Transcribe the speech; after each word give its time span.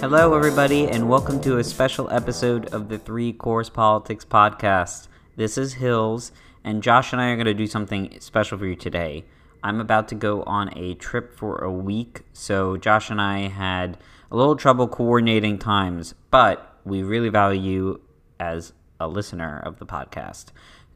Hello, 0.00 0.34
everybody, 0.34 0.86
and 0.88 1.08
welcome 1.08 1.40
to 1.40 1.56
a 1.56 1.64
special 1.64 2.10
episode 2.10 2.66
of 2.74 2.90
the 2.90 2.98
Three 2.98 3.32
Course 3.32 3.70
Politics 3.70 4.24
Podcast. 4.24 5.08
This 5.36 5.56
is 5.56 5.72
Hills, 5.74 6.30
and 6.62 6.82
Josh 6.82 7.12
and 7.12 7.22
I 7.22 7.30
are 7.30 7.36
going 7.36 7.46
to 7.46 7.54
do 7.54 7.66
something 7.66 8.14
special 8.20 8.58
for 8.58 8.66
you 8.66 8.76
today. 8.76 9.24
I'm 9.62 9.80
about 9.80 10.08
to 10.08 10.14
go 10.14 10.42
on 10.42 10.76
a 10.76 10.94
trip 10.94 11.32
for 11.32 11.56
a 11.56 11.72
week, 11.72 12.20
so 12.34 12.76
Josh 12.76 13.08
and 13.08 13.20
I 13.20 13.48
had 13.48 13.96
a 14.30 14.36
little 14.36 14.56
trouble 14.56 14.88
coordinating 14.88 15.58
times, 15.58 16.14
but 16.30 16.78
we 16.84 17.02
really 17.02 17.30
value 17.30 17.98
as 18.38 18.72
a 19.00 19.08
listener 19.08 19.60
of 19.64 19.78
the 19.78 19.86
podcast, 19.86 20.46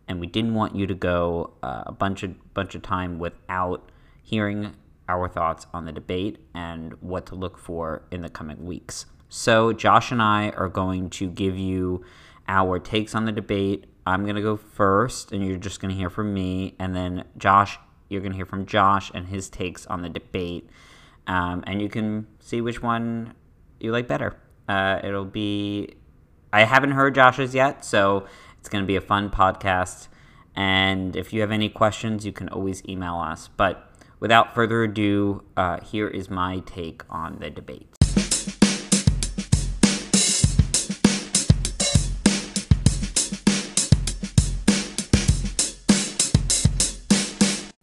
and 0.07 0.21
we 0.21 0.27
didn't 0.27 0.55
want 0.55 0.75
you 0.77 0.87
to 0.87 0.95
go 0.95 1.55
uh, 1.63 1.85
a 1.87 1.93
bunch 1.93 2.23
of 2.23 2.55
bunch 2.55 2.75
of 2.75 2.83
time 2.83 3.19
without 3.19 3.91
hearing 4.23 4.75
our 5.09 5.29
thoughts 5.29 5.67
on 5.73 5.87
the 5.87 5.93
debate 5.93 6.39
and 6.55 6.93
what 7.01 7.27
to 7.27 7.35
look 7.35 7.59
for 7.59 8.03
in 8.11 8.21
the 8.21 8.29
coming 8.29 8.65
weeks. 8.65 9.07
So, 9.29 9.73
Josh 9.73 10.11
and 10.11 10.23
I 10.23 10.51
are 10.51 10.69
going 10.69 11.11
to 11.11 11.29
give 11.29 11.57
you 11.57 12.05
our 12.47 12.79
takes 12.79 13.15
on 13.15 13.27
the 13.27 13.33
debate. 13.33 13.87
I'm 14.07 14.25
going 14.25 14.37
to 14.37 14.43
go 14.43 14.57
first, 14.57 15.33
and 15.33 15.47
you're 15.47 15.59
just 15.59 15.81
going 15.81 15.93
to 15.93 15.99
hear 15.99 16.09
from 16.09 16.33
me. 16.33 16.75
And 16.79 16.97
then, 16.97 17.25
Josh, 17.37 17.79
you're 18.09 18.23
going 18.23 18.33
to 18.33 18.37
hear 18.37 18.47
from 18.47 18.65
Josh 18.65 19.11
and 19.13 19.27
his 19.27 19.51
takes 19.51 19.87
on 19.87 20.01
the 20.01 20.09
debate. 20.09 20.69
Um, 21.27 21.63
and 21.67 21.83
you 21.83 21.91
can 21.91 22.27
see 22.41 22.63
which 22.63 22.83
one 22.83 23.35
you 23.81 23.93
like 23.93 24.09
better. 24.09 24.37
Uh, 24.67 25.01
it'll 25.05 25.27
be, 25.27 25.95
I 26.51 26.65
haven't 26.65 26.93
heard 26.93 27.15
Josh's 27.15 27.55
yet, 27.55 27.85
so 27.85 28.27
it's 28.59 28.71
going 28.71 28.83
to 28.83 28.87
be 28.87 28.97
a 28.97 29.03
fun 29.03 29.29
podcast. 29.29 30.09
And 30.57 31.15
if 31.15 31.33
you 31.33 31.43
have 31.43 31.51
any 31.51 31.69
questions, 31.69 32.25
you 32.25 32.33
can 32.33 32.49
always 32.49 32.83
email 32.89 33.17
us. 33.17 33.51
But 33.57 33.93
without 34.19 34.55
further 34.55 34.83
ado, 34.83 35.45
uh, 35.59 35.81
here 35.81 36.09
is 36.09 36.31
my 36.31 36.61
take 36.61 37.03
on 37.11 37.39
the 37.39 37.51
debate. 37.51 37.95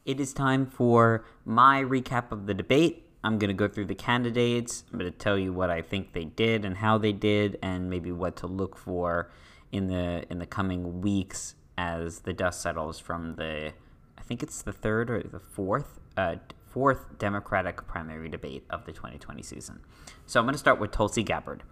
It 0.06 0.20
is 0.20 0.34
time 0.34 0.66
for 0.66 1.26
my 1.46 1.84
recap 1.84 2.32
of 2.32 2.48
the 2.48 2.54
debate. 2.56 3.05
I'm 3.26 3.40
going 3.40 3.50
to 3.50 3.56
go 3.56 3.68
through 3.68 3.86
the 3.86 3.96
candidates. 3.96 4.84
I'm 4.94 5.00
going 5.00 5.12
to 5.12 5.18
tell 5.18 5.38
you 5.38 5.52
what 5.52 5.72
I 5.72 5.82
think 5.82 6.14
they 6.14 6.26
did 6.26 6.64
and 6.64 6.78
how 6.78 7.00
they 7.00 7.12
did 7.12 7.58
and 7.64 7.90
maybe 7.90 8.12
what 8.12 8.36
to 8.38 8.48
look 8.48 8.78
for 8.78 9.32
in 9.72 9.88
the 9.88 10.26
in 10.30 10.38
the 10.38 10.46
coming 10.46 11.02
weeks 11.02 11.56
as 11.76 12.20
the 12.20 12.34
dust 12.34 12.62
settles 12.62 13.00
from 13.00 13.36
the 13.36 13.74
I 14.16 14.22
think 14.22 14.44
it's 14.44 14.62
the 14.62 14.72
third 14.72 15.10
or 15.10 15.24
the 15.24 15.40
fourth 15.40 16.00
uh, 16.16 16.36
fourth 16.68 17.18
Democratic 17.18 17.88
primary 17.88 18.30
debate 18.30 18.64
of 18.70 18.86
the 18.86 18.92
2020 18.92 19.42
season. 19.42 19.80
So 20.28 20.40
I'm 20.40 20.46
going 20.46 20.54
to 20.54 20.60
start 20.60 20.80
with 20.80 20.92
Tulsi 20.92 21.24
Gabbard. 21.24 21.64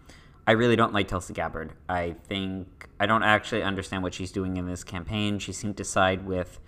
I 0.48 0.54
really 0.54 0.76
don't 0.76 0.92
like 0.92 1.08
Tulsi 1.08 1.34
Gabbard. 1.34 1.74
I 1.88 2.16
think 2.28 2.90
I 3.00 3.06
don't 3.06 3.24
actually 3.24 3.62
understand 3.62 4.02
what 4.02 4.16
she's 4.16 4.31
doing 4.31 4.58
in 4.58 4.66
this 4.66 4.84
campaign. 4.84 5.38
She 5.38 5.54
seemed 5.54 5.78
to 5.78 5.84
side 5.84 6.26
with 6.26 6.59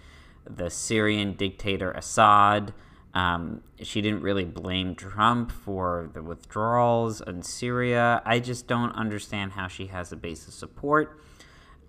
the 0.48 0.70
Syrian 0.70 1.34
dictator 1.34 1.92
Assad. 1.92 2.72
Um, 3.16 3.62
she 3.82 4.02
didn't 4.02 4.22
really 4.22 4.44
blame 4.44 4.94
Trump 4.94 5.50
for 5.52 6.10
the 6.14 6.22
withdrawals 6.22 7.22
in 7.22 7.42
Syria. 7.44 8.22
I 8.26 8.40
just 8.40 8.68
don't 8.68 8.92
understand 8.92 9.54
how 9.54 9.70
she 9.70 9.88
has 9.88 10.12
a 10.12 10.18
base 10.18 10.48
of 10.48 10.54
support. 10.54 11.18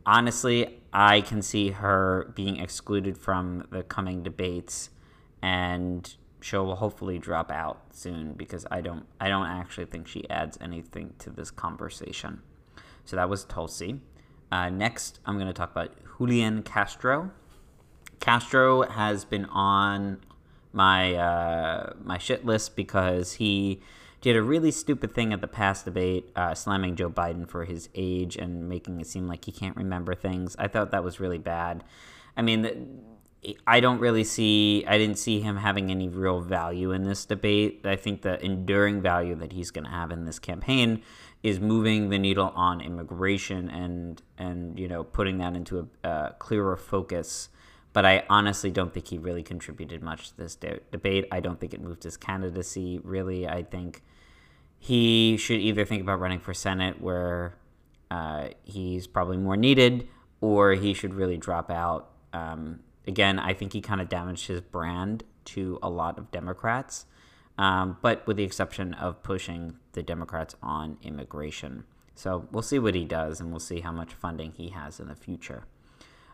Honestly, 0.07 0.79
I 0.93 1.21
can 1.21 1.43
see 1.43 1.71
her 1.71 2.33
being 2.37 2.59
excluded 2.59 3.19
from 3.19 3.67
the 3.71 3.83
coming 3.83 4.23
debates 4.23 4.91
and 5.43 6.15
she'll 6.41 6.77
hopefully 6.77 7.19
drop 7.19 7.50
out 7.50 7.83
soon 7.91 8.34
because 8.34 8.65
I 8.71 8.81
don't 8.81 9.05
I 9.21 9.29
don't 9.29 9.47
actually 9.47 9.87
think 9.87 10.06
she 10.06 10.31
adds 10.31 10.56
anything 10.61 11.15
to 11.19 11.31
this 11.31 11.50
conversation. 11.50 12.41
So 13.05 13.17
that 13.17 13.29
was 13.29 13.45
Tulsi. 13.45 14.00
Uh, 14.53 14.71
next, 14.71 15.19
I'm 15.27 15.34
going 15.34 15.49
to 15.49 15.53
talk 15.53 15.73
about 15.73 15.91
Julian 16.19 16.62
Castro. 16.62 17.33
Castro 18.21 18.83
has 18.83 19.25
been 19.25 19.45
on 19.47 20.19
my 20.76 21.14
uh, 21.14 21.94
my 22.04 22.19
shit 22.19 22.44
list 22.44 22.76
because 22.76 23.34
he 23.34 23.81
did 24.20 24.37
a 24.37 24.42
really 24.42 24.70
stupid 24.70 25.14
thing 25.14 25.32
at 25.32 25.41
the 25.41 25.48
past 25.48 25.84
debate, 25.84 26.31
uh, 26.37 26.54
slamming 26.54 26.97
Joe 26.97 27.10
Biden 27.10 27.48
for 27.48 27.64
his 27.64 27.88
age 27.94 28.37
and 28.37 28.69
making 28.69 29.00
it 29.00 29.06
seem 29.06 29.26
like 29.26 29.44
he 29.44 29.53
can't 29.53 29.76
remember 29.76 30.14
things. 30.14 30.56
I 30.59 30.69
thought 30.69 30.91
that 30.91 31.04
was 31.04 31.20
really 31.20 31.38
bad. 31.38 31.84
I 32.37 32.42
mean, 32.42 33.03
I 33.66 33.81
don't 33.81 34.00
really 34.00 34.25
see, 34.25 34.84
I 34.87 34.98
didn't 34.98 35.19
see 35.19 35.41
him 35.41 35.56
having 35.56 35.91
any 35.91 36.09
real 36.09 36.41
value 36.41 36.91
in 36.93 37.04
this 37.04 37.25
debate. 37.25 37.82
I 37.84 37.97
think 37.97 38.22
the 38.22 38.43
enduring 38.44 39.00
value 39.00 39.34
that 39.37 39.53
he's 39.53 39.70
going 39.70 39.84
to 39.84 39.91
have 39.91 40.10
in 40.10 40.25
this 40.25 40.38
campaign 40.38 41.03
is 41.43 41.60
moving 41.60 42.08
the 42.08 42.19
needle 42.19 42.53
on 42.56 42.81
immigration 42.81 43.69
and, 43.70 44.20
and 44.38 44.78
you 44.78 44.88
know, 44.88 45.04
putting 45.04 45.38
that 45.38 45.54
into 45.54 45.88
a, 46.03 46.08
a 46.08 46.34
clearer 46.38 46.76
focus. 46.76 47.48
But 47.97 48.05
I 48.05 48.25
honestly 48.29 48.71
don't 48.71 48.93
think 48.93 49.09
he 49.09 49.17
really 49.17 49.43
contributed 49.43 50.03
much 50.03 50.29
to 50.29 50.37
this 50.37 50.55
de- 50.55 50.81
debate. 50.93 51.25
I 51.33 51.41
don't 51.41 51.59
think 51.59 51.73
it 51.73 51.81
moved 51.81 52.03
his 52.03 52.19
candidacy, 52.19 53.01
really. 53.03 53.49
I 53.49 53.62
think 53.62 54.03
he 54.79 55.39
should 55.39 55.61
either 55.61 55.87
think 55.87 56.03
about 56.03 56.21
running 56.21 56.41
for 56.41 56.53
Senate, 56.53 57.01
where 57.01 57.56
uh, 58.11 58.49
he's 58.65 59.06
probably 59.06 59.39
more 59.39 59.56
needed, 59.56 60.09
or 60.43 60.75
he 60.75 60.93
should 60.93 61.15
really 61.15 61.39
drop 61.39 61.71
out. 61.71 62.11
Um, 62.35 62.81
again, 63.06 63.39
I 63.39 63.55
think 63.55 63.73
he 63.73 63.81
kind 63.81 64.03
of 64.03 64.11
damaged 64.11 64.47
his 64.47 64.61
brand 64.61 65.25
to 65.47 65.79
a 65.83 65.89
lot 65.89 66.19
of 66.19 66.31
Democrats, 66.31 67.06
um, 67.56 67.97
but 68.03 68.27
with 68.27 68.37
the 68.37 68.45
exception 68.45 68.93
of 68.93 69.23
pushing 69.23 69.79
the 69.93 70.03
Democrats 70.03 70.55
on 70.62 70.99
immigration. 71.01 71.85
So 72.15 72.47
we'll 72.53 72.62
see 72.62 72.79
what 72.79 72.95
he 72.95 73.06
does, 73.06 73.41
and 73.41 73.51
we'll 73.51 73.59
see 73.59 73.81
how 73.81 73.93
much 73.93 74.12
funding 74.12 74.53
he 74.53 74.69
has 74.69 75.01
in 75.01 75.09
the 75.09 75.17
future. 75.17 75.65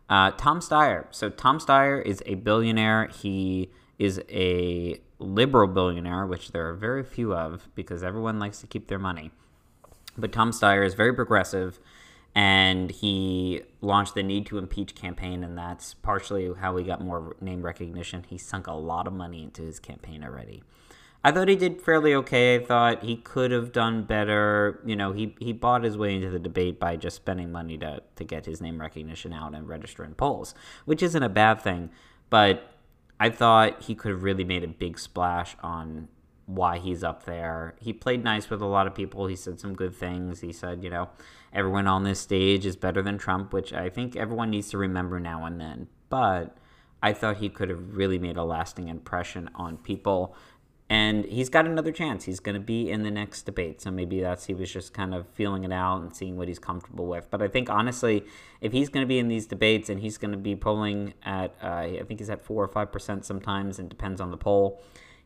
Uh, 0.09 0.31
Tom 0.33 0.61
Steyer. 0.61 1.07
So 1.11 1.31
Tom 1.31 1.59
Steyer 1.59 2.05
is 2.05 2.23
a 2.27 2.35
billionaire. 2.35 3.09
He 3.09 3.71
is 3.99 4.21
a 4.29 5.01
liberal 5.19 5.69
billionaire, 5.69 6.27
which 6.27 6.53
there 6.53 6.69
are 6.69 6.75
very 6.75 7.03
few 7.03 7.35
of 7.35 7.69
because 7.75 8.03
everyone 8.03 8.39
likes 8.39 8.61
to 8.61 8.67
keep 8.67 8.89
their 8.89 8.99
money. 8.99 9.31
But 10.17 10.33
Tom 10.33 10.51
Steyer 10.51 10.85
is 10.85 10.95
very 10.95 11.15
progressive 11.15 11.79
and 12.35 12.91
he 12.91 13.63
launched 13.81 14.15
the 14.15 14.23
Need 14.23 14.47
to 14.47 14.59
Impeach 14.59 14.95
campaign, 14.95 15.45
and 15.45 15.57
that's 15.57 15.93
partially 15.93 16.51
how 16.59 16.77
he 16.77 16.85
got 16.85 17.03
more 17.03 17.37
name 17.41 17.63
recognition. 17.63 18.25
He 18.27 18.39
sunk 18.39 18.67
a 18.67 18.73
lot 18.73 19.07
of 19.07 19.13
money 19.13 19.43
into 19.43 19.63
his 19.63 19.79
campaign 19.79 20.25
already. 20.25 20.63
I 21.25 21.31
thought 21.31 21.49
he 21.49 21.57
did 21.57 21.81
fairly 21.81 22.15
okay. 22.15 22.57
I 22.57 22.65
thought 22.65 23.05
he 23.05 23.17
could 23.17 23.53
have 23.53 23.71
done 23.71 24.03
better. 24.03 24.81
You 24.85 24.97
know, 24.97 25.13
he, 25.13 25.37
he 25.39 25.53
bought 25.53 25.85
his 25.85 25.97
way 25.97 26.17
into 26.17 26.31
the 26.31 26.39
debate 26.39 26.81
by 26.81 26.97
just 26.97 27.17
spending 27.17 27.53
money 27.53 27.79
to, 27.79 28.03
to 28.17 28.25
get 28.25 28.47
his 28.47 28.61
name 28.61 28.81
recognition 28.81 29.33
out 29.33 29.55
and 29.55 29.69
register 29.69 30.05
in 30.05 30.15
polls, 30.15 30.55
which 30.85 31.03
isn't 31.03 31.23
a 31.23 31.29
bad 31.29 31.63
thing. 31.63 31.91
But 32.29 32.73
I 33.21 33.31
thought 33.31 33.83
he 33.83 33.95
could 33.95 34.11
have 34.11 34.25
really 34.25 34.43
made 34.43 34.65
a 34.65 34.69
big 34.69 34.99
splash 34.99 35.57
on 35.63 36.09
why 36.47 36.79
he's 36.79 37.05
up 37.05 37.25
there. 37.25 37.77
He 37.79 37.93
played 37.93 38.25
nice 38.25 38.51
with 38.51 38.61
a 38.61 38.67
lot 38.67 38.89
of 38.89 38.95
people. 38.95 39.27
He 39.27 39.37
said 39.37 39.61
some 39.61 39.75
good 39.75 39.95
things. 39.95 40.41
He 40.41 40.53
said, 40.53 40.83
you 40.83 40.91
know, 40.91 41.09
everyone 41.53 41.87
on 41.87 42.03
this 42.03 42.19
stage 42.19 42.67
is 42.67 42.75
better 42.75 43.01
than 43.01 43.17
Trump, 43.17 43.53
which 43.53 43.73
I 43.73 43.89
think 43.91 44.17
everyone 44.17 44.51
needs 44.51 44.71
to 44.71 44.79
remember 44.79 45.21
now 45.21 45.45
and 45.45 45.61
then. 45.61 45.87
But 46.09 46.57
I 47.03 47.13
thought 47.13 47.39
he 47.39 47.49
could 47.49 47.69
have 47.69 47.97
really 47.97 48.19
made 48.19 48.37
a 48.37 48.45
lasting 48.45 48.89
impression 48.89 49.51
on 49.55 49.77
people. 49.79 50.37
And 50.93 51.25
he's 51.25 51.49
got 51.49 51.65
another 51.65 51.91
chance. 51.91 52.25
He's 52.25 52.39
going 52.39 52.55
to 52.55 52.61
be 52.61 52.91
in 52.91 53.03
the 53.03 53.11
next 53.11 53.43
debate. 53.43 53.81
So 53.81 53.91
maybe 53.91 54.21
that's 54.21 54.45
he 54.45 54.53
was 54.53 54.71
just 54.71 54.93
kind 54.93 55.15
of 55.15 55.27
feeling 55.29 55.65
it 55.65 55.73
out 55.73 56.03
and 56.03 56.15
seeing 56.15 56.37
what 56.37 56.49
he's 56.49 56.59
comfortable 56.59 57.07
with. 57.07 57.31
But 57.31 57.41
I 57.41 57.49
think, 57.49 57.71
honestly, 57.71 58.25
if 58.61 58.73
he's 58.73 58.91
going 58.91 59.03
to 59.03 59.09
be 59.09 59.19
in 59.19 59.29
these 59.29 59.47
debates 59.47 59.89
and 59.89 60.01
he's 60.01 60.19
going 60.19 60.33
to 60.33 60.37
be 60.37 60.55
polling 60.55 61.15
at, 61.25 61.55
uh, 61.63 61.67
I 61.67 62.03
think 62.07 62.21
he's 62.21 62.29
at 62.29 62.45
4 62.45 62.65
or 62.65 62.69
5% 62.69 63.25
sometimes, 63.25 63.79
and 63.79 63.89
depends 63.89 64.21
on 64.21 64.31
the 64.31 64.37
poll 64.37 64.83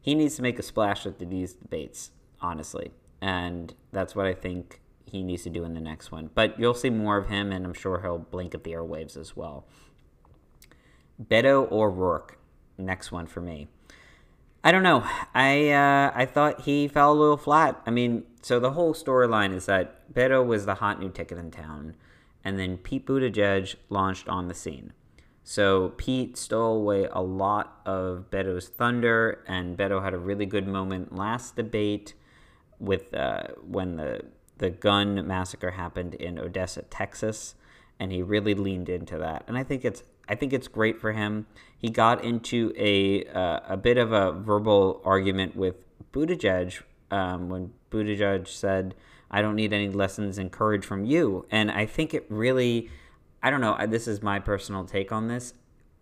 he 0.07 0.15
needs 0.15 0.37
to 0.37 0.43
make 0.43 0.57
a 0.57 0.63
splash 0.63 1.05
at 1.05 1.19
these 1.19 1.55
debates, 1.55 2.13
honestly. 2.41 2.93
And 3.21 3.75
that's 3.91 4.15
what 4.15 4.25
I 4.25 4.35
think 4.35 4.81
he 5.05 5.25
needs 5.25 5.43
to 5.43 5.51
do 5.51 5.65
in 5.65 5.75
the 5.75 5.81
next 5.81 6.13
one. 6.13 6.31
But 6.33 6.61
you'll 6.61 6.75
see 6.75 6.91
more 6.91 7.17
of 7.17 7.29
him, 7.29 7.51
and 7.51 7.67
I'm 7.67 7.75
sure 7.75 8.01
he'll 8.01 8.19
blink 8.19 8.55
at 8.55 8.63
the 8.63 8.71
airwaves 8.71 9.17
as 9.17 9.37
well. 9.37 9.67
Beto 11.21 11.69
O'Rourke, 11.73 12.39
next 12.79 13.11
one 13.11 13.27
for 13.27 13.41
me. 13.41 13.67
I 14.67 14.73
don't 14.73 14.83
know. 14.83 15.05
I 15.33 15.69
uh, 15.71 16.11
I 16.13 16.27
thought 16.27 16.63
he 16.63 16.89
fell 16.89 17.13
a 17.13 17.15
little 17.15 17.37
flat. 17.37 17.81
I 17.87 17.93
mean, 17.93 18.25
so 18.43 18.59
the 18.59 18.73
whole 18.73 18.95
storyline 18.95 19.55
is 19.55 19.67
that 19.67 20.13
Beto 20.13 20.45
was 20.45 20.67
the 20.67 20.75
hot 20.75 20.99
new 20.99 21.09
ticket 21.09 21.39
in 21.39 21.53
town, 21.53 21.95
and 22.43 22.59
then 22.59 22.77
Pete 22.77 23.07
Buttigieg 23.07 23.77
launched 23.91 24.29
on 24.29 24.49
the 24.49 24.55
scene. 24.55 24.93
So 25.45 25.91
Pete 25.91 26.37
stole 26.37 26.79
away 26.79 27.07
a 27.13 27.23
lot 27.23 27.81
of 27.87 28.25
Beto's 28.29 28.67
thunder, 28.67 29.45
and 29.47 29.79
Beto 29.79 30.03
had 30.03 30.15
a 30.15 30.19
really 30.19 30.47
good 30.47 30.67
moment 30.67 31.15
last 31.15 31.55
debate 31.55 32.15
with 32.81 33.15
uh, 33.15 33.45
when 33.63 33.95
the 33.95 34.23
the 34.59 34.71
gun 34.71 35.25
massacre 35.29 35.71
happened 35.71 36.15
in 36.15 36.41
Odessa, 36.41 36.83
Texas. 36.83 37.55
and 37.99 38.13
he 38.13 38.23
really 38.23 38.55
leaned 38.55 38.89
into 38.89 39.17
that. 39.19 39.45
And 39.47 39.57
I 39.57 39.63
think 39.63 39.85
it's 39.85 40.03
I 40.29 40.35
think 40.35 40.53
it's 40.53 40.69
great 40.69 41.01
for 41.01 41.13
him. 41.13 41.47
He 41.79 41.91
got 41.91 42.25
into 42.25 42.73
a 42.77 43.25
uh, 43.27 43.61
a 43.69 43.77
bit 43.77 43.99
of 43.99 44.13
a 44.13 44.33
verbal 44.33 45.01
argument 45.05 45.57
with 45.57 45.77
Buttigieg 46.13 46.83
um, 47.11 47.49
when 47.49 47.73
Buttigieg 47.91 48.49
said, 48.49 48.95
"I 49.31 49.43
don't 49.43 49.55
need 49.55 49.73
any 49.73 49.89
lessons 49.89 50.39
and 50.39 50.51
courage 50.51 50.85
from 50.85 51.05
you," 51.05 51.47
and 51.51 51.71
I 51.71 51.87
think 51.87 52.15
it 52.15 52.27
really, 52.29 52.91
I 53.43 53.51
don't 53.51 53.61
know. 53.61 53.79
This 53.87 54.09
is 54.09 54.23
my 54.23 54.39
personal 54.39 54.85
take 54.85 55.13
on 55.13 55.29
this. 55.29 55.55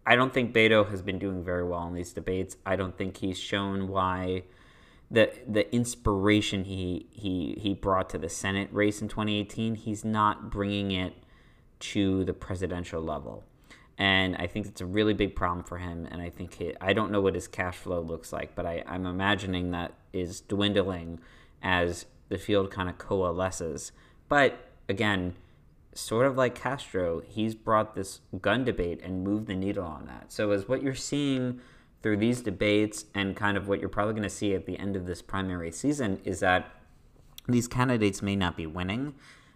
I 0.06 0.16
don't 0.16 0.32
think 0.32 0.54
Beto 0.54 0.88
has 0.90 1.02
been 1.02 1.18
doing 1.18 1.42
very 1.42 1.64
well 1.64 1.86
in 1.86 1.94
these 1.94 2.12
debates. 2.12 2.56
I 2.66 2.76
don't 2.76 2.96
think 2.96 3.18
he's 3.18 3.38
shown 3.38 3.88
why 3.88 4.44
the 5.10 5.32
the 5.46 5.72
inspiration 5.74 6.64
he 6.64 7.06
he 7.10 7.58
he 7.60 7.74
brought 7.74 8.10
to 8.10 8.18
the 8.18 8.28
Senate 8.28 8.68
race 8.72 9.02
in 9.02 9.08
2018. 9.08 9.74
He's 9.74 10.04
not 10.04 10.50
bringing 10.50 10.90
it 10.92 11.14
to 11.80 12.24
the 12.24 12.32
presidential 12.32 13.02
level. 13.02 13.44
And 13.96 14.36
I 14.36 14.46
think 14.46 14.66
it's 14.66 14.80
a 14.80 14.86
really 14.86 15.14
big 15.14 15.36
problem 15.36 15.64
for 15.64 15.78
him. 15.78 16.08
And 16.10 16.20
I 16.20 16.28
think 16.28 16.54
he, 16.54 16.72
I 16.80 16.92
don't 16.92 17.12
know 17.12 17.20
what 17.20 17.34
his 17.34 17.46
cash 17.46 17.76
flow 17.76 18.00
looks 18.00 18.32
like, 18.32 18.54
but 18.54 18.66
I, 18.66 18.82
I'm 18.86 19.06
imagining 19.06 19.70
that 19.70 19.94
is 20.12 20.40
dwindling 20.40 21.20
as 21.62 22.06
the 22.28 22.38
field 22.38 22.70
kind 22.70 22.88
of 22.88 22.98
coalesces. 22.98 23.92
But 24.28 24.68
again, 24.88 25.34
sort 25.94 26.26
of 26.26 26.36
like 26.36 26.54
Castro, 26.54 27.20
he's 27.20 27.54
brought 27.54 27.94
this 27.94 28.20
gun 28.40 28.64
debate 28.64 29.00
and 29.02 29.22
moved 29.22 29.46
the 29.46 29.54
needle 29.54 29.84
on 29.84 30.06
that. 30.06 30.32
So, 30.32 30.50
as 30.50 30.68
what 30.68 30.82
you're 30.82 30.94
seeing 30.94 31.60
through 32.02 32.18
these 32.18 32.42
debates 32.42 33.06
and 33.14 33.34
kind 33.34 33.56
of 33.56 33.68
what 33.68 33.80
you're 33.80 33.88
probably 33.88 34.12
going 34.12 34.24
to 34.24 34.30
see 34.30 34.54
at 34.54 34.66
the 34.66 34.78
end 34.78 34.96
of 34.96 35.06
this 35.06 35.22
primary 35.22 35.72
season 35.72 36.20
is 36.24 36.40
that 36.40 36.70
these 37.48 37.66
candidates 37.68 38.20
may 38.20 38.36
not 38.36 38.56
be 38.56 38.66
winning, 38.66 39.14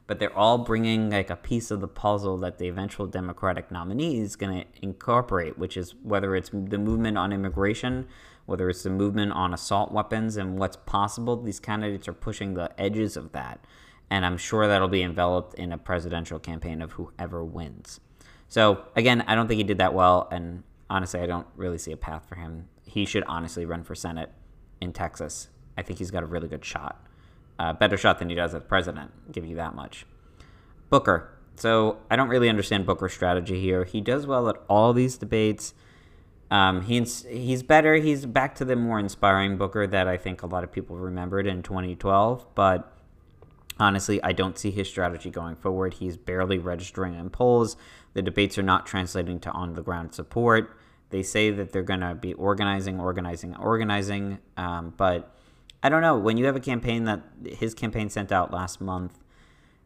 but 0.08 0.19
they're 0.19 0.37
all 0.37 0.56
bringing 0.56 1.10
like 1.10 1.28
a 1.28 1.37
piece 1.37 1.70
of 1.70 1.82
the 1.82 1.87
puzzle 1.87 2.38
that 2.38 2.58
the 2.58 2.66
eventual 2.66 3.06
Democratic 3.06 3.70
nominee 3.70 4.19
is 4.19 4.37
going 4.37 4.62
to 4.62 4.66
incorporate, 4.82 5.58
which 5.58 5.76
is 5.76 5.94
whether 6.02 6.34
it's 6.34 6.49
the 6.49 6.78
movement 6.78 7.19
on 7.19 7.31
immigration, 7.31 8.08
whether 8.46 8.70
it's 8.70 8.82
the 8.82 8.90
movement 8.90 9.32
on 9.32 9.52
assault 9.52 9.93
weapons 9.93 10.38
and 10.38 10.58
what's 10.58 10.78
possible. 10.78 11.37
These 11.37 11.60
candidates 11.60 12.08
are 12.08 12.14
pushing 12.14 12.55
the 12.55 12.72
edges 12.81 13.19
of 13.19 13.32
that. 13.32 13.62
And 14.10 14.25
I'm 14.25 14.38
sure 14.38 14.66
that'll 14.66 14.88
be 14.88 15.02
enveloped 15.02 15.52
in 15.56 15.72
a 15.72 15.78
presidential 15.78 16.38
campaign 16.38 16.81
of 16.81 16.93
whoever 16.93 17.44
wins. 17.44 18.00
So, 18.49 18.87
again, 18.96 19.22
I 19.26 19.34
don't 19.34 19.46
think 19.46 19.58
he 19.58 19.64
did 19.64 19.76
that 19.76 19.93
well. 19.93 20.26
And 20.32 20.62
honestly, 20.88 21.20
I 21.20 21.26
don't 21.26 21.46
really 21.54 21.76
see 21.76 21.93
a 21.93 21.99
path 21.99 22.26
for 22.26 22.37
him. 22.37 22.70
He 22.87 23.04
should 23.04 23.25
honestly 23.25 23.66
run 23.66 23.84
for 23.84 23.94
Senate 23.94 24.32
in 24.81 24.94
Texas. 24.94 25.49
I 25.76 25.82
think 25.82 25.99
he's 25.99 26.11
got 26.11 26.22
a 26.22 26.26
really 26.26 26.49
good 26.49 26.64
shot 26.64 27.07
better 27.58 27.96
shot 27.96 28.19
than 28.19 28.28
he 28.28 28.34
does 28.34 28.55
as 28.55 28.62
president. 28.64 29.10
I'll 29.26 29.32
give 29.32 29.46
you 29.46 29.56
that 29.56 29.75
much. 29.75 30.06
Booker. 30.90 31.31
So 31.56 31.99
I 32.10 32.16
don't 32.16 32.28
really 32.28 32.49
understand 32.49 32.87
Booker's 32.87 33.12
strategy 33.12 33.60
here. 33.60 33.84
He 33.84 34.00
does 34.00 34.26
well 34.26 34.49
at 34.49 34.56
all 34.69 34.93
these 34.93 35.19
debates. 35.19 35.75
Um, 36.50 36.82
he's 36.82 37.25
he's 37.26 37.62
better. 37.62 37.96
He's 37.96 38.25
back 38.25 38.55
to 38.56 38.64
the 38.64 38.76
more 38.76 38.99
inspiring 38.99 39.58
Booker 39.58 39.87
that 39.87 40.08
I 40.08 40.16
think 40.16 40.43
a 40.43 40.46
lot 40.46 40.64
of 40.64 40.72
people 40.72 40.96
remembered 40.96 41.46
in 41.46 41.62
2012. 41.62 42.46
But 42.55 42.90
honestly, 43.78 44.22
I 44.22 44.32
don't 44.32 44.58
see 44.58 44.70
his 44.70 44.88
strategy 44.88 45.31
going 45.31 45.56
forward. 45.56 45.94
He's 45.94 46.16
barely 46.16 46.58
registering 46.58 47.14
in 47.14 47.28
polls. 47.28 47.76
The 48.14 48.22
debates 48.22 48.56
are 48.56 48.62
not 48.62 48.87
translating 48.87 49.40
to 49.40 49.50
on 49.50 49.75
the 49.75 49.82
ground 49.82 50.14
support. 50.14 50.78
They 51.11 51.22
say 51.22 51.50
that 51.50 51.72
they're 51.72 51.82
going 51.82 52.00
to 52.00 52.14
be 52.14 52.34
organizing, 52.34 53.00
organizing, 53.00 53.56
organizing, 53.56 54.38
um, 54.56 54.94
but 54.96 55.34
I 55.82 55.88
don't 55.88 56.02
know 56.02 56.16
when 56.19 56.36
you 56.36 56.46
have 56.46 56.56
a 56.56 56.60
campaign 56.60 57.04
that 57.04 57.22
his 57.44 57.75
campaign 57.75 58.10
sent 58.10 58.32
out 58.32 58.52
last 58.52 58.80
month 58.80 59.19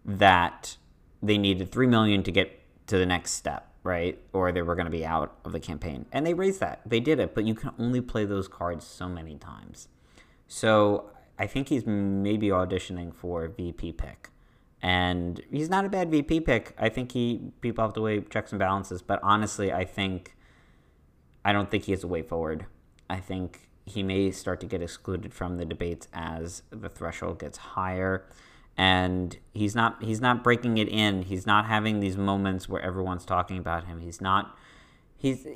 that 0.04 0.76
they 1.22 1.38
needed 1.38 1.70
three 1.70 1.86
million 1.86 2.22
to 2.22 2.32
get 2.32 2.58
to 2.86 2.98
the 2.98 3.06
next 3.06 3.32
step, 3.32 3.70
right? 3.84 4.18
Or 4.32 4.52
they 4.52 4.62
were 4.62 4.74
going 4.74 4.86
to 4.86 4.90
be 4.90 5.04
out 5.04 5.36
of 5.44 5.52
the 5.52 5.60
campaign, 5.60 6.06
and 6.12 6.26
they 6.26 6.34
raised 6.34 6.60
that. 6.60 6.80
They 6.84 7.00
did 7.00 7.20
it, 7.20 7.34
but 7.34 7.44
you 7.44 7.54
can 7.54 7.70
only 7.78 8.00
play 8.00 8.24
those 8.24 8.48
cards 8.48 8.86
so 8.86 9.08
many 9.08 9.36
times. 9.36 9.88
So 10.48 11.10
I 11.38 11.46
think 11.46 11.68
he's 11.68 11.86
maybe 11.86 12.48
auditioning 12.48 13.14
for 13.14 13.48
VP 13.48 13.92
pick, 13.92 14.30
and 14.80 15.40
he's 15.50 15.68
not 15.68 15.84
a 15.84 15.88
bad 15.88 16.10
VP 16.10 16.40
pick. 16.40 16.74
I 16.78 16.88
think 16.88 17.12
he 17.12 17.52
people 17.60 17.84
have 17.84 17.94
to 17.94 18.00
weigh 18.00 18.20
checks 18.22 18.50
and 18.50 18.58
balances, 18.58 19.02
but 19.02 19.20
honestly, 19.22 19.72
I 19.72 19.84
think 19.84 20.36
I 21.44 21.52
don't 21.52 21.70
think 21.70 21.84
he 21.84 21.92
has 21.92 22.02
a 22.02 22.08
way 22.08 22.22
forward. 22.22 22.66
I 23.08 23.18
think 23.20 23.68
he 23.84 24.02
may 24.02 24.31
start 24.31 24.61
to 24.61 24.67
get 24.67 24.82
excluded 24.82 25.32
from 25.32 25.56
the 25.56 25.64
debates 25.64 26.08
as 26.12 26.62
the 26.70 26.88
threshold 26.88 27.38
gets 27.38 27.58
higher. 27.58 28.25
And 28.76 29.37
he's 29.52 29.75
not 29.75 30.02
he's 30.02 30.20
not 30.20 30.43
breaking 30.43 30.79
it 30.79 30.88
in. 30.88 31.23
He's 31.23 31.46
not 31.46 31.67
having 31.67 32.00
these 32.00 32.17
moments 32.17 32.69
where 32.69 32.81
everyone's 32.81 33.25
talking 33.25 33.58
about 33.58 33.84
him. 33.84 34.00
He's 34.00 34.20
not 34.20 34.56
he's 35.17 35.46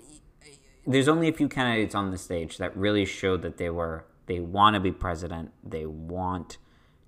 there's 0.87 1.09
only 1.09 1.29
a 1.29 1.33
few 1.33 1.49
candidates 1.49 1.95
on 1.95 2.11
the 2.11 2.19
stage 2.19 2.59
that 2.59 2.77
really 2.77 3.05
showed 3.05 3.43
that 3.43 3.57
they 3.57 3.71
were 3.71 4.05
they 4.27 4.41
want 4.41 4.75
to 4.75 4.81
be 4.81 4.93
president. 4.93 5.53
They 5.65 5.87
want 5.87 6.59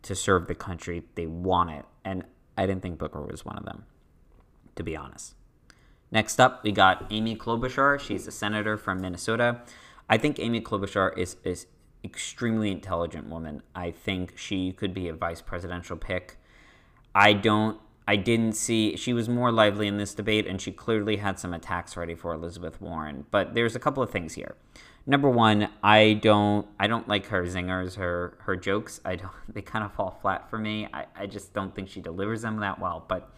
to 0.03 0.14
serve 0.14 0.47
the 0.47 0.55
country. 0.55 1.03
They 1.14 1.26
want 1.26 1.71
it. 1.71 1.85
And 2.05 2.25
i 2.56 2.67
didn't 2.67 2.82
think 2.82 2.99
booker 2.99 3.21
was 3.21 3.44
one 3.44 3.59
of 3.59 3.64
them 3.64 3.85
to 4.76 4.82
be 4.82 4.97
honest. 4.97 5.35
Next 6.11 6.41
up 6.41 6.64
we 6.64 6.73
got 6.73 7.06
amy 7.11 7.37
klobuchar. 7.37 8.00
She's 8.00 8.26
a 8.26 8.32
senator 8.32 8.79
from 8.79 9.00
minnesota 9.00 9.61
I 10.08 10.19
think 10.19 10.38
Amy 10.38 10.60
Klobuchar 10.60 11.16
is 11.16 11.37
is 11.44 11.66
extremely 12.05 12.70
intelligent 12.70 13.28
woman. 13.28 13.62
I 13.75 13.90
think 13.90 14.37
she 14.37 14.72
could 14.72 14.94
be 14.94 15.08
a 15.08 15.14
vice 15.14 15.43
presidential 15.43 15.96
pick. 15.96 16.38
I 17.14 17.32
don't 17.32 17.81
I 18.06 18.16
didn't 18.16 18.55
see 18.55 18.96
she 18.96 19.12
was 19.12 19.28
more 19.28 19.52
lively 19.52 19.87
in 19.87 19.99
this 19.99 20.14
debate 20.14 20.46
and 20.46 20.60
she 20.60 20.72
clearly 20.72 21.16
had 21.16 21.38
some 21.38 21.52
attacks 21.52 21.96
ready 21.96 22.14
for 22.14 22.32
Elizabeth 22.32 22.81
Warren. 22.81 23.26
But 23.31 23.55
there's 23.55 23.76
a 23.76 23.78
couple 23.78 24.02
of 24.02 24.10
things 24.10 24.34
here. 24.34 24.56
Number 25.06 25.28
one, 25.28 25.69
I 25.82 26.14
don't 26.14 26.66
I 26.78 26.87
don't 26.87 27.08
like 27.08 27.26
her 27.26 27.44
zingers, 27.44 27.96
her 27.96 28.38
her 28.40 28.56
jokes. 28.56 29.00
I 29.04 29.16
don't 29.16 29.32
they 29.49 29.62
kind 29.62 29.84
of 29.84 29.93
fall 29.93 30.19
flat 30.22 30.49
for 30.49 30.58
me. 30.58 30.88
I, 30.93 31.06
I 31.16 31.26
just 31.26 31.52
don't 31.52 31.75
think 31.75 31.88
she 31.88 32.00
delivers 32.00 32.43
them 32.43 32.61
that 32.61 32.81
well. 32.81 33.04
But 33.06 33.31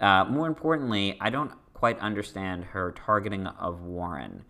uh, 0.00 0.24
more 0.26 0.46
importantly, 0.46 1.16
I 1.20 1.30
don't 1.30 1.52
quite 1.74 1.98
understand 2.00 2.64
her 2.64 2.92
targeting 2.92 3.46
of 3.46 3.82
Warren. 3.82 4.44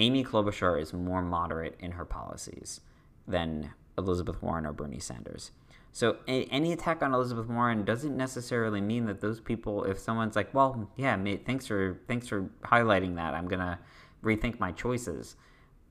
Amy 0.00 0.24
Klobuchar 0.24 0.80
is 0.80 0.92
more 0.92 1.22
moderate 1.22 1.76
in 1.78 1.92
her 1.92 2.04
policies 2.04 2.80
than 3.28 3.72
Elizabeth 3.98 4.42
Warren 4.42 4.66
or 4.66 4.72
Bernie 4.72 4.98
Sanders. 4.98 5.52
So 5.92 6.16
any 6.26 6.72
attack 6.72 7.02
on 7.02 7.12
Elizabeth 7.12 7.48
Warren 7.48 7.84
doesn't 7.84 8.16
necessarily 8.16 8.80
mean 8.80 9.06
that 9.06 9.20
those 9.20 9.40
people, 9.40 9.84
if 9.84 9.98
someone's 9.98 10.36
like, 10.36 10.54
well, 10.54 10.88
yeah, 10.96 11.16
mate, 11.16 11.44
thanks 11.44 11.66
for 11.66 12.00
thanks 12.08 12.28
for 12.28 12.48
highlighting 12.62 13.16
that, 13.16 13.34
I'm 13.34 13.46
gonna 13.46 13.78
rethink 14.24 14.58
my 14.58 14.72
choices. 14.72 15.36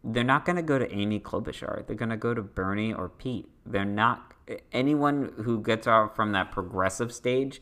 They're 0.04 0.24
not 0.24 0.46
gonna 0.46 0.64
go 0.64 0.80
to 0.80 0.92
Amy 0.92 1.20
Klobuchar. 1.20 1.86
They're 1.86 1.96
gonna 1.96 2.18
go 2.18 2.34
to 2.34 2.42
Bernie 2.42 2.94
or 2.94 3.10
Pete. 3.10 3.50
They're 3.66 3.86
not 3.86 4.34
anyone 4.72 5.34
who 5.44 5.62
gets 5.62 5.86
off 5.86 6.16
from 6.16 6.32
that 6.32 6.52
progressive 6.52 7.14
stage 7.14 7.62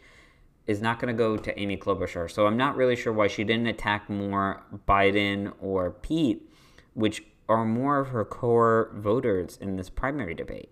is 0.68 0.82
not 0.82 1.00
going 1.00 1.14
to 1.14 1.18
go 1.18 1.38
to 1.38 1.60
Amy 1.60 1.78
Klobuchar. 1.78 2.30
So 2.30 2.46
I'm 2.46 2.58
not 2.58 2.76
really 2.76 2.96
sure 2.96 3.14
why 3.14 3.28
she 3.28 3.44
didn't 3.44 3.68
attack 3.68 4.10
more 4.10 4.64
Biden 4.88 5.54
or 5.62 5.92
Pete, 5.92 6.50
which 6.94 7.24
are 7.50 7.66
more 7.66 8.00
of 8.00 8.10
her 8.10 8.26
core 8.26 8.92
voters 8.94 9.58
in 9.62 9.78
this 9.78 9.90
primary 9.90 10.34
debate. 10.34 10.70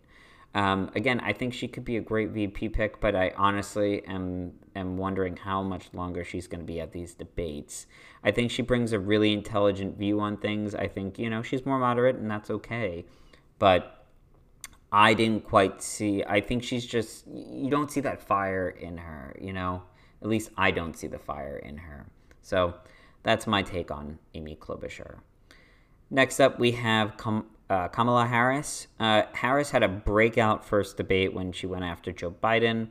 Um, 0.54 0.90
again, 0.96 1.20
I 1.20 1.34
think 1.34 1.54
she 1.54 1.68
could 1.68 1.84
be 1.84 1.98
a 1.98 2.02
great 2.02 2.30
VP 2.30 2.70
pick, 2.70 3.02
but 3.02 3.14
I 3.14 3.34
honestly 3.36 4.06
am 4.06 4.54
am 4.74 4.98
wondering 4.98 5.36
how 5.36 5.62
much 5.62 5.90
longer 5.94 6.24
she's 6.24 6.48
going 6.48 6.62
to 6.62 6.66
be 6.66 6.80
at 6.80 6.94
these 6.94 7.14
debates. 7.14 7.88
I 8.24 8.32
think 8.32 8.52
she 8.52 8.62
brings 8.62 8.94
a 8.94 9.00
really 9.00 9.34
intelligent 9.34 9.98
view 9.98 10.22
on 10.22 10.38
things. 10.38 10.74
I 10.74 10.88
think 10.88 11.20
you 11.20 11.30
know 11.30 11.42
she's 11.42 11.66
more 11.66 11.78
moderate, 11.78 12.16
and 12.16 12.32
that's 12.32 12.50
okay. 12.50 13.06
But 13.60 13.95
I 14.96 15.14
didn't 15.14 15.44
quite 15.44 15.82
see. 15.82 16.24
I 16.24 16.40
think 16.40 16.64
she's 16.64 16.86
just 16.86 17.28
you 17.28 17.70
don't 17.70 17.92
see 17.92 18.00
that 18.00 18.22
fire 18.22 18.70
in 18.70 18.96
her, 18.96 19.36
you 19.38 19.52
know. 19.52 19.84
At 20.22 20.30
least 20.30 20.52
I 20.58 20.72
don't 20.72 20.96
see 20.96 21.08
the 21.08 21.20
fire 21.20 21.58
in 21.58 21.76
her. 21.76 22.06
So 22.42 22.76
that's 23.22 23.46
my 23.46 23.62
take 23.62 23.92
on 23.92 24.20
Amy 24.36 24.56
Klobuchar. 24.56 25.18
Next 26.10 26.40
up, 26.40 26.60
we 26.60 26.72
have 26.72 27.18
Kam- 27.18 27.48
uh, 27.70 27.90
Kamala 27.90 28.26
Harris. 28.26 28.88
Uh, 28.98 29.24
Harris 29.34 29.70
had 29.72 29.84
a 29.84 29.90
breakout 29.90 30.64
first 30.64 30.96
debate 30.96 31.34
when 31.34 31.52
she 31.52 31.68
went 31.68 31.84
after 31.84 32.14
Joe 32.14 32.32
Biden. 32.32 32.88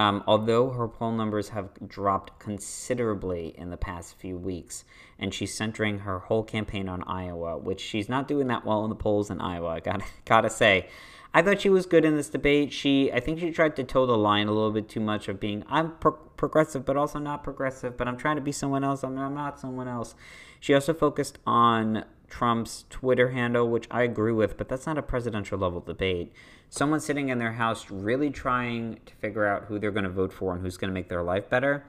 Um, 0.00 0.24
although 0.26 0.70
her 0.70 0.88
poll 0.88 1.12
numbers 1.12 1.50
have 1.50 1.68
dropped 1.86 2.38
considerably 2.38 3.54
in 3.58 3.68
the 3.68 3.76
past 3.76 4.16
few 4.18 4.38
weeks, 4.38 4.86
and 5.18 5.34
she's 5.34 5.52
centering 5.54 5.98
her 5.98 6.20
whole 6.20 6.42
campaign 6.42 6.88
on 6.88 7.02
Iowa, 7.02 7.58
which 7.58 7.82
she's 7.82 8.08
not 8.08 8.26
doing 8.26 8.46
that 8.46 8.64
well 8.64 8.82
in 8.84 8.88
the 8.88 8.96
polls 8.96 9.28
in 9.28 9.42
Iowa. 9.42 9.68
I 9.68 9.80
gotta 9.80 10.06
gotta 10.24 10.48
say, 10.48 10.88
I 11.34 11.42
thought 11.42 11.60
she 11.60 11.68
was 11.68 11.84
good 11.84 12.06
in 12.06 12.16
this 12.16 12.30
debate. 12.30 12.72
She, 12.72 13.12
I 13.12 13.20
think 13.20 13.40
she 13.40 13.50
tried 13.50 13.76
to 13.76 13.84
toe 13.84 14.06
the 14.06 14.16
line 14.16 14.48
a 14.48 14.52
little 14.52 14.70
bit 14.70 14.88
too 14.88 15.00
much 15.00 15.28
of 15.28 15.38
being 15.38 15.64
I'm 15.68 15.92
pro- 15.98 16.12
progressive, 16.12 16.86
but 16.86 16.96
also 16.96 17.18
not 17.18 17.44
progressive. 17.44 17.98
But 17.98 18.08
I'm 18.08 18.16
trying 18.16 18.36
to 18.36 18.42
be 18.42 18.52
someone 18.52 18.82
else. 18.82 19.02
I'm, 19.02 19.18
I'm 19.18 19.34
not 19.34 19.60
someone 19.60 19.86
else. 19.86 20.14
She 20.60 20.72
also 20.72 20.94
focused 20.94 21.38
on 21.46 22.06
Trump's 22.30 22.84
Twitter 22.88 23.30
handle, 23.30 23.68
which 23.68 23.86
I 23.90 24.02
agree 24.02 24.32
with, 24.32 24.56
but 24.56 24.68
that's 24.68 24.86
not 24.86 24.96
a 24.96 25.02
presidential 25.02 25.58
level 25.58 25.80
debate. 25.80 26.32
Someone 26.70 27.00
sitting 27.00 27.28
in 27.28 27.38
their 27.38 27.52
house 27.52 27.90
really 27.90 28.30
trying 28.30 29.00
to 29.04 29.14
figure 29.16 29.46
out 29.46 29.64
who 29.64 29.78
they're 29.78 29.90
going 29.90 30.04
to 30.04 30.10
vote 30.10 30.32
for 30.32 30.54
and 30.54 30.62
who's 30.62 30.76
going 30.76 30.88
to 30.88 30.94
make 30.94 31.08
their 31.08 31.22
life 31.22 31.50
better. 31.50 31.84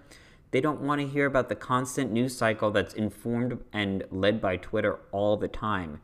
They 0.50 0.60
don't 0.60 0.81
want 0.81 1.00
to 1.00 1.07
hear 1.07 1.27
about 1.27 1.48
the 1.48 1.55
constant 1.55 2.12
news 2.12 2.36
cycle 2.36 2.71
that's 2.71 2.93
informed 2.93 3.60
and 3.71 4.03
led 4.12 4.41
by 4.41 4.57
Twitter 4.57 5.00
all 5.12 5.38
the 5.38 5.48
time. 5.48 6.01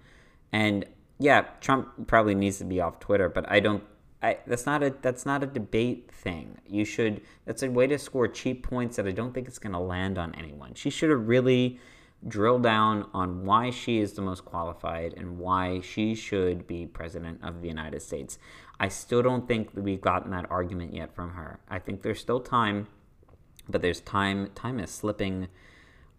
And 0.53 0.85
yeah, 1.19 1.41
Trump 1.59 2.07
probably 2.07 2.35
needs 2.35 2.59
to 2.59 2.63
be 2.63 2.79
off 2.79 2.99
Twitter, 2.99 3.27
but 3.27 3.51
I 3.51 3.59
don't 3.59 3.83
I, 4.21 4.37
that's 4.47 4.65
not 4.65 4.81
a 4.81 4.95
that's 5.01 5.25
not 5.25 5.43
a 5.43 5.47
debate 5.47 6.09
thing. 6.11 6.57
You 6.67 6.85
should 6.85 7.21
that's 7.45 7.61
a 7.61 7.69
way 7.69 7.87
to 7.87 7.99
score 7.99 8.27
cheap 8.27 8.67
points 8.67 8.95
that 8.95 9.07
I 9.07 9.11
don't 9.11 9.33
think 9.33 9.47
it's 9.47 9.59
going 9.59 9.73
to 9.73 9.79
land 9.79 10.17
on 10.17 10.33
anyone. 10.35 10.73
She 10.73 10.89
should 10.89 11.09
have 11.09 11.27
really 11.27 11.79
drilled 12.25 12.63
down 12.63 13.09
on 13.13 13.45
why 13.45 13.69
she 13.69 13.99
is 13.99 14.13
the 14.13 14.21
most 14.21 14.45
qualified 14.45 15.13
and 15.15 15.37
why 15.37 15.81
she 15.81 16.15
should 16.15 16.65
be 16.65 16.85
president 16.85 17.39
of 17.43 17.61
the 17.61 17.67
United 17.67 18.01
States. 18.01 18.39
I 18.79 18.87
still 18.87 19.21
don't 19.21 19.47
think 19.47 19.69
we've 19.73 20.01
gotten 20.01 20.31
that 20.31 20.49
argument 20.49 20.93
yet 20.93 21.13
from 21.13 21.31
her. 21.31 21.59
I 21.69 21.79
think 21.79 22.01
there's 22.01 22.19
still 22.19 22.39
time, 22.39 22.87
but 23.67 23.81
there's 23.81 24.01
time 24.01 24.49
time 24.55 24.79
is 24.79 24.91
slipping 24.91 25.47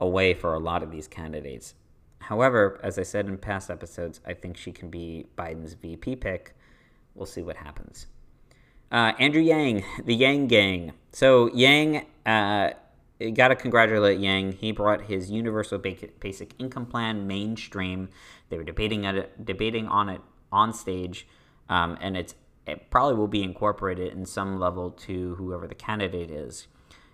away 0.00 0.34
for 0.34 0.54
a 0.54 0.58
lot 0.58 0.82
of 0.82 0.90
these 0.90 1.08
candidates. 1.08 1.74
However, 2.20 2.78
as 2.82 2.98
I 2.98 3.04
said 3.04 3.26
in 3.26 3.38
past 3.38 3.70
episodes, 3.70 4.20
I 4.26 4.34
think 4.34 4.56
she 4.56 4.72
can 4.72 4.90
be 4.90 5.26
Biden's 5.36 5.74
VP 5.74 6.16
pick 6.16 6.54
we'll 7.18 7.26
see 7.26 7.42
what 7.42 7.56
happens. 7.56 8.06
Uh, 8.90 9.12
Andrew 9.18 9.42
Yang, 9.42 9.84
the 10.04 10.14
Yang 10.14 10.46
Gang. 10.46 10.92
So 11.12 11.50
Yang, 11.52 12.06
uh, 12.24 12.70
got 13.34 13.48
to 13.48 13.56
congratulate 13.56 14.20
Yang. 14.20 14.52
He 14.52 14.72
brought 14.72 15.06
his 15.06 15.30
universal 15.30 15.78
basic 15.78 16.54
income 16.58 16.86
plan 16.86 17.26
mainstream. 17.26 18.08
They 18.48 18.56
were 18.56 18.64
debating 18.64 19.04
it, 19.04 19.44
debating 19.44 19.88
on 19.88 20.08
it 20.08 20.20
on 20.52 20.72
stage, 20.72 21.26
um, 21.68 21.98
and 22.00 22.16
it's 22.16 22.34
it 22.66 22.90
probably 22.90 23.14
will 23.14 23.28
be 23.28 23.42
incorporated 23.42 24.12
in 24.12 24.26
some 24.26 24.58
level 24.58 24.90
to 24.90 25.34
whoever 25.36 25.66
the 25.66 25.74
candidate 25.74 26.30
is. 26.30 26.66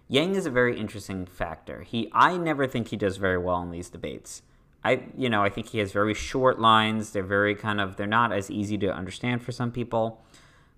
Yang 0.09 0.35
is 0.35 0.47
a 0.47 0.51
very 0.51 0.79
interesting 0.79 1.27
factor. 1.27 1.83
He, 1.83 2.11
I 2.13 2.37
never 2.37 2.67
think 2.67 2.89
he 2.89 2.97
does 2.97 3.17
very 3.17 3.39
well 3.39 3.63
in 3.63 3.71
these 3.71 3.89
debates. 3.89 4.43
I 4.85 5.05
you 5.17 5.31
know 5.31 5.43
I 5.43 5.49
think 5.49 5.69
he 5.69 5.79
has 5.79 5.93
very 5.93 6.15
short 6.15 6.61
lines. 6.61 7.11
They're 7.11 7.23
very 7.23 7.55
kind 7.55 7.81
of 7.81 7.97
they're 7.97 8.07
not 8.07 8.33
as 8.33 8.51
easy 8.51 8.77
to 8.79 8.93
understand 8.93 9.43
for 9.43 9.53
some 9.53 9.73
people. 9.73 10.23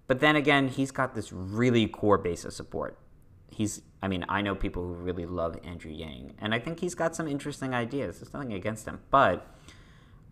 But 0.07 0.21
then 0.21 0.37
again, 0.37 0.69
he's 0.69 0.93
got 0.93 1.17
this 1.17 1.33
really 1.33 1.89
core 1.89 2.19
base 2.19 2.45
of 2.45 2.53
support. 2.53 2.97
He's 3.51 3.83
I 4.03 4.09
mean 4.09 4.25
I 4.29 4.43
know 4.43 4.55
people 4.55 4.83
who 4.83 4.95
really 4.95 5.27
love 5.27 5.59
Andrew 5.65 5.91
Yang, 5.91 6.35
and 6.39 6.55
I 6.55 6.59
think 6.59 6.81
he's 6.81 6.95
got 6.95 7.15
some 7.15 7.29
interesting 7.29 7.75
ideas. 7.75 8.19
There's 8.19 8.33
nothing 8.33 8.53
against 8.53 8.87
him, 8.87 9.01
but 9.11 9.47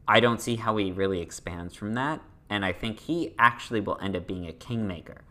I 0.07 0.21
don't 0.21 0.41
see 0.41 0.57
how 0.57 0.77
he 0.77 0.93
really 0.93 1.21
expands 1.21 1.75
from 1.75 1.95
that. 1.95 2.21
And 2.51 2.65
I 2.65 2.73
think 2.73 3.01
he 3.01 3.35
actually 3.39 3.81
will 3.81 3.99
end 4.03 4.15
up 4.15 4.27
being 4.27 4.47
a 4.47 4.53
kingmaker. 4.53 5.23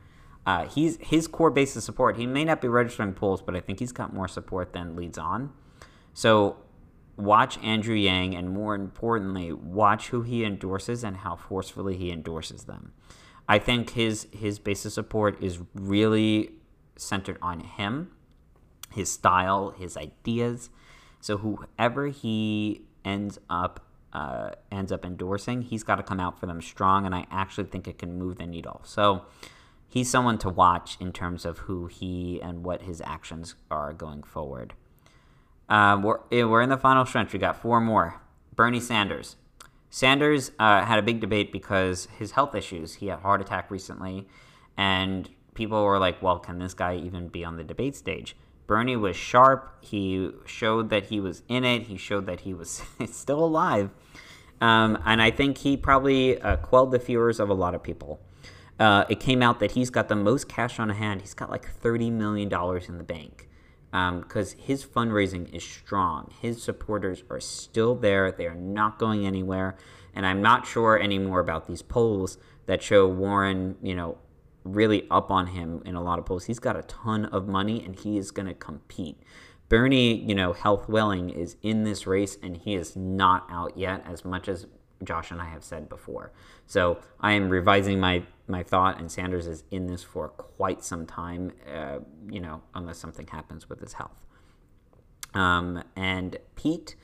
Uh, 0.45 0.67
he's 0.67 0.97
his 0.99 1.27
core 1.27 1.51
base 1.51 1.75
of 1.75 1.83
support. 1.83 2.17
He 2.17 2.25
may 2.25 2.43
not 2.43 2.59
be 2.59 2.67
registering 2.67 3.13
polls, 3.13 3.41
but 3.41 3.55
I 3.55 3.61
think 3.61 3.79
he's 3.79 3.91
got 3.91 4.13
more 4.13 4.27
support 4.27 4.73
than 4.73 4.95
leads 4.95 5.17
on. 5.17 5.53
So 6.13 6.57
watch 7.15 7.57
Andrew 7.63 7.95
Yang 7.95 8.35
and 8.35 8.49
more 8.49 8.75
importantly, 8.75 9.53
watch 9.53 10.09
who 10.09 10.23
he 10.23 10.43
endorses 10.43 11.03
and 11.03 11.17
how 11.17 11.35
forcefully 11.35 11.95
he 11.95 12.11
endorses 12.11 12.63
them. 12.63 12.91
I 13.47 13.59
think 13.59 13.91
his 13.91 14.27
his 14.31 14.59
base 14.59 14.85
of 14.85 14.93
support 14.93 15.41
is 15.41 15.59
really 15.73 16.51
centered 16.95 17.37
on 17.41 17.61
him, 17.61 18.11
his 18.91 19.11
style, 19.11 19.73
his 19.77 19.97
ideas. 19.97 20.69
So 21.19 21.37
whoever 21.37 22.07
he 22.07 22.81
ends 23.05 23.39
up 23.49 23.85
uh, 24.11 24.51
ends 24.71 24.91
up 24.91 25.03
endorsing, 25.03 25.63
he's 25.63 25.83
got 25.83 25.95
to 25.95 26.03
come 26.03 26.19
out 26.19 26.39
for 26.39 26.45
them 26.45 26.61
strong, 26.61 27.05
and 27.05 27.15
I 27.15 27.25
actually 27.31 27.65
think 27.65 27.87
it 27.87 27.97
can 27.97 28.17
move 28.17 28.37
the 28.37 28.45
needle. 28.45 28.81
So 28.83 29.25
he's 29.87 30.09
someone 30.09 30.37
to 30.39 30.49
watch 30.49 30.97
in 30.99 31.11
terms 31.11 31.45
of 31.45 31.59
who 31.59 31.87
he 31.87 32.39
and 32.41 32.63
what 32.63 32.83
his 32.83 33.01
actions 33.01 33.55
are 33.71 33.91
going 33.93 34.23
forward. 34.23 34.73
Uh, 35.67 35.99
we're, 36.03 36.19
we're 36.47 36.61
in 36.61 36.69
the 36.69 36.77
final 36.77 37.05
stretch. 37.05 37.33
We 37.33 37.39
got 37.39 37.59
four 37.59 37.79
more. 37.79 38.21
Bernie 38.55 38.79
Sanders. 38.79 39.35
Sanders 39.89 40.51
uh, 40.59 40.83
had 40.85 40.99
a 40.99 41.01
big 41.01 41.19
debate 41.19 41.51
because 41.51 42.07
his 42.17 42.31
health 42.31 42.55
issues. 42.55 42.95
He 42.95 43.07
had 43.07 43.19
a 43.19 43.21
heart 43.21 43.41
attack 43.41 43.71
recently, 43.71 44.27
and 44.75 45.29
people 45.53 45.83
were 45.83 45.99
like, 45.99 46.21
well, 46.21 46.39
can 46.39 46.59
this 46.59 46.73
guy 46.73 46.95
even 46.95 47.27
be 47.27 47.43
on 47.43 47.57
the 47.57 47.63
debate 47.63 47.95
stage? 47.95 48.35
Bernie 48.67 48.95
was 48.95 49.15
sharp. 49.15 49.77
He 49.81 50.31
showed 50.45 50.89
that 50.89 51.05
he 51.05 51.19
was 51.19 51.43
in 51.47 51.63
it. 51.63 51.83
He 51.83 51.97
showed 51.97 52.25
that 52.27 52.41
he 52.41 52.53
was 52.53 52.81
still 53.11 53.43
alive. 53.43 53.89
Um, 54.61 54.97
and 55.05 55.21
I 55.21 55.31
think 55.31 55.57
he 55.57 55.75
probably 55.75 56.41
uh, 56.41 56.55
quelled 56.57 56.91
the 56.91 56.99
fears 56.99 57.39
of 57.39 57.49
a 57.49 57.53
lot 57.53 57.75
of 57.75 57.83
people. 57.83 58.21
Uh, 58.79 59.05
it 59.09 59.19
came 59.19 59.41
out 59.41 59.59
that 59.59 59.71
he's 59.71 59.89
got 59.89 60.07
the 60.07 60.15
most 60.15 60.47
cash 60.47 60.79
on 60.79 60.89
hand. 60.89 61.21
He's 61.21 61.33
got 61.33 61.49
like 61.49 61.67
$30 61.81 62.11
million 62.11 62.51
in 62.87 62.97
the 62.97 63.03
bank 63.03 63.49
because 63.91 64.53
um, 64.53 64.59
his 64.59 64.83
fundraising 64.83 65.53
is 65.53 65.63
strong. 65.63 66.33
His 66.41 66.63
supporters 66.63 67.23
are 67.29 67.39
still 67.39 67.93
there, 67.93 68.31
they 68.31 68.47
are 68.47 68.55
not 68.55 68.97
going 68.97 69.27
anywhere. 69.27 69.75
And 70.15 70.25
I'm 70.25 70.41
not 70.41 70.65
sure 70.65 70.99
anymore 70.99 71.39
about 71.39 71.67
these 71.67 71.81
polls 71.81 72.37
that 72.65 72.81
show 72.81 73.07
Warren, 73.07 73.75
you 73.81 73.95
know, 73.95 74.17
really 74.63 75.07
up 75.09 75.31
on 75.31 75.47
him 75.47 75.81
in 75.85 75.95
a 75.95 76.01
lot 76.01 76.19
of 76.19 76.25
polls. 76.25 76.45
He's 76.45 76.59
got 76.59 76.77
a 76.77 76.83
ton 76.83 77.25
of 77.25 77.47
money 77.47 77.83
and 77.83 77.99
he 77.99 78.17
is 78.17 78.31
going 78.31 78.47
to 78.47 78.53
compete. 78.53 79.21
Bernie, 79.69 80.15
you 80.15 80.35
know, 80.35 80.53
Health 80.53 80.87
Welling 80.87 81.29
is 81.29 81.57
in 81.61 81.83
this 81.83 82.05
race 82.05 82.37
and 82.41 82.57
he 82.57 82.75
is 82.75 82.95
not 82.95 83.47
out 83.49 83.77
yet 83.77 84.03
as 84.05 84.23
much 84.23 84.47
as 84.47 84.67
Josh 85.03 85.31
and 85.31 85.41
I 85.41 85.45
have 85.45 85.63
said 85.63 85.89
before. 85.89 86.31
So 86.65 86.99
I 87.19 87.33
am 87.33 87.49
revising 87.49 87.99
my 87.99 88.23
my 88.45 88.61
thought, 88.61 88.99
and 88.99 89.09
Sanders 89.09 89.47
is 89.47 89.63
in 89.71 89.87
this 89.87 90.03
for 90.03 90.27
quite 90.27 90.83
some 90.83 91.05
time. 91.05 91.53
Uh, 91.71 91.99
you 92.29 92.39
know, 92.39 92.61
unless 92.75 92.97
something 92.97 93.27
happens 93.27 93.69
with 93.69 93.79
his 93.79 93.93
health. 93.93 94.17
Um, 95.33 95.83
and 95.95 96.37
Pete, 96.55 96.95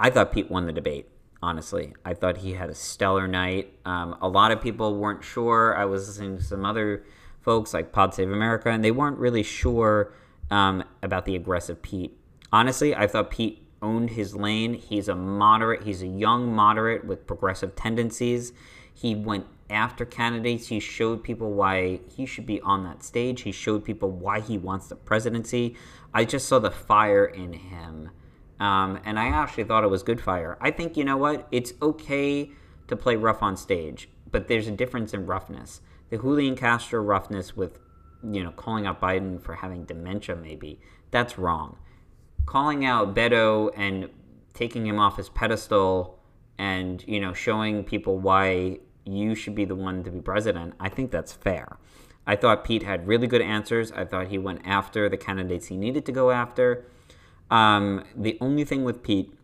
I 0.00 0.10
thought 0.10 0.32
Pete 0.32 0.50
won 0.50 0.66
the 0.66 0.72
debate. 0.72 1.08
Honestly, 1.42 1.94
I 2.04 2.14
thought 2.14 2.38
he 2.38 2.52
had 2.52 2.70
a 2.70 2.74
stellar 2.74 3.26
night. 3.26 3.72
Um, 3.84 4.16
a 4.20 4.28
lot 4.28 4.52
of 4.52 4.60
people 4.60 4.96
weren't 4.96 5.24
sure. 5.24 5.76
I 5.76 5.84
was 5.84 6.06
listening 6.06 6.36
to 6.36 6.42
some 6.42 6.64
other 6.64 7.04
folks 7.40 7.74
like 7.74 7.92
Pod 7.92 8.14
Save 8.14 8.30
America, 8.30 8.70
and 8.70 8.84
they 8.84 8.92
weren't 8.92 9.18
really 9.18 9.42
sure 9.42 10.12
um, 10.50 10.84
about 11.02 11.24
the 11.24 11.34
aggressive 11.34 11.82
Pete. 11.82 12.16
Honestly, 12.52 12.94
I 12.94 13.08
thought 13.08 13.30
Pete 13.30 13.66
owned 13.80 14.10
his 14.10 14.36
lane. 14.36 14.74
He's 14.74 15.08
a 15.08 15.16
moderate, 15.16 15.82
he's 15.82 16.02
a 16.02 16.06
young 16.06 16.54
moderate 16.54 17.04
with 17.04 17.26
progressive 17.26 17.74
tendencies. 17.74 18.52
He 18.94 19.14
went 19.16 19.46
after 19.68 20.04
candidates. 20.04 20.68
He 20.68 20.78
showed 20.78 21.24
people 21.24 21.52
why 21.52 22.00
he 22.14 22.26
should 22.26 22.46
be 22.46 22.60
on 22.60 22.84
that 22.84 23.02
stage. 23.02 23.40
He 23.42 23.52
showed 23.52 23.84
people 23.84 24.10
why 24.10 24.40
he 24.40 24.58
wants 24.58 24.88
the 24.88 24.96
presidency. 24.96 25.74
I 26.14 26.24
just 26.24 26.46
saw 26.46 26.58
the 26.58 26.70
fire 26.70 27.24
in 27.24 27.54
him. 27.54 28.10
Um, 28.62 29.00
and 29.04 29.18
I 29.18 29.26
actually 29.26 29.64
thought 29.64 29.84
it 29.84 29.90
was 29.90 30.02
good 30.02 30.20
fire. 30.20 30.56
I 30.60 30.70
think, 30.70 30.96
you 30.96 31.04
know 31.04 31.16
what? 31.16 31.48
It's 31.50 31.72
okay 31.82 32.50
to 32.88 32.96
play 32.96 33.16
rough 33.16 33.42
on 33.42 33.56
stage, 33.56 34.08
but 34.30 34.48
there's 34.48 34.68
a 34.68 34.70
difference 34.70 35.12
in 35.14 35.26
roughness. 35.26 35.80
The 36.10 36.18
Julian 36.18 36.56
Castro 36.56 37.02
roughness 37.02 37.56
with, 37.56 37.78
you 38.22 38.44
know, 38.44 38.52
calling 38.52 38.86
out 38.86 39.00
Biden 39.00 39.42
for 39.42 39.54
having 39.54 39.84
dementia, 39.84 40.36
maybe, 40.36 40.80
that's 41.10 41.38
wrong 41.38 41.78
calling 42.46 42.84
out 42.84 43.14
Beto 43.14 43.70
and 43.76 44.08
taking 44.54 44.86
him 44.86 44.98
off 44.98 45.16
his 45.16 45.28
pedestal 45.28 46.18
and 46.58 47.02
you 47.06 47.20
know 47.20 47.32
showing 47.32 47.82
people 47.84 48.18
why 48.18 48.78
you 49.04 49.34
should 49.34 49.54
be 49.54 49.64
the 49.64 49.74
one 49.74 50.04
to 50.04 50.10
be 50.10 50.20
president, 50.20 50.74
I 50.78 50.88
think 50.88 51.10
that's 51.10 51.32
fair. 51.32 51.78
I 52.24 52.36
thought 52.36 52.62
Pete 52.62 52.84
had 52.84 53.08
really 53.08 53.26
good 53.26 53.42
answers. 53.42 53.90
I 53.90 54.04
thought 54.04 54.28
he 54.28 54.38
went 54.38 54.60
after 54.64 55.08
the 55.08 55.16
candidates 55.16 55.66
he 55.66 55.76
needed 55.76 56.06
to 56.06 56.12
go 56.12 56.30
after. 56.30 56.84
Um, 57.52 58.04
the 58.16 58.38
only 58.40 58.64
thing 58.64 58.82
with 58.82 59.02
Pete 59.02 59.34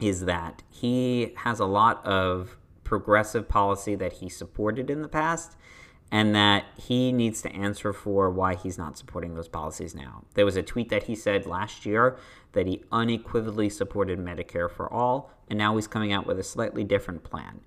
is 0.00 0.24
that 0.24 0.64
he 0.68 1.34
has 1.38 1.60
a 1.60 1.66
lot 1.66 2.04
of 2.04 2.56
progressive 2.82 3.48
policy 3.48 3.94
that 3.94 4.14
he 4.14 4.28
supported 4.28 4.90
in 4.90 5.02
the 5.02 5.08
past 5.08 5.56
and 6.10 6.34
that 6.34 6.64
he 6.76 7.12
needs 7.12 7.40
to 7.42 7.52
answer 7.52 7.92
for 7.92 8.28
why 8.28 8.56
he's 8.56 8.76
not 8.76 8.98
supporting 8.98 9.34
those 9.34 9.46
policies 9.46 9.94
now. 9.94 10.24
There 10.34 10.44
was 10.44 10.56
a 10.56 10.64
tweet 10.64 10.88
that 10.88 11.04
he 11.04 11.14
said 11.14 11.46
last 11.46 11.86
year 11.86 12.18
that 12.52 12.66
he 12.66 12.82
unequivocally 12.90 13.68
supported 13.68 14.18
Medicare 14.18 14.70
for 14.70 14.92
all, 14.92 15.30
and 15.48 15.56
now 15.58 15.76
he's 15.76 15.86
coming 15.86 16.12
out 16.12 16.26
with 16.26 16.40
a 16.40 16.42
slightly 16.42 16.82
different 16.82 17.22
plan. 17.22 17.60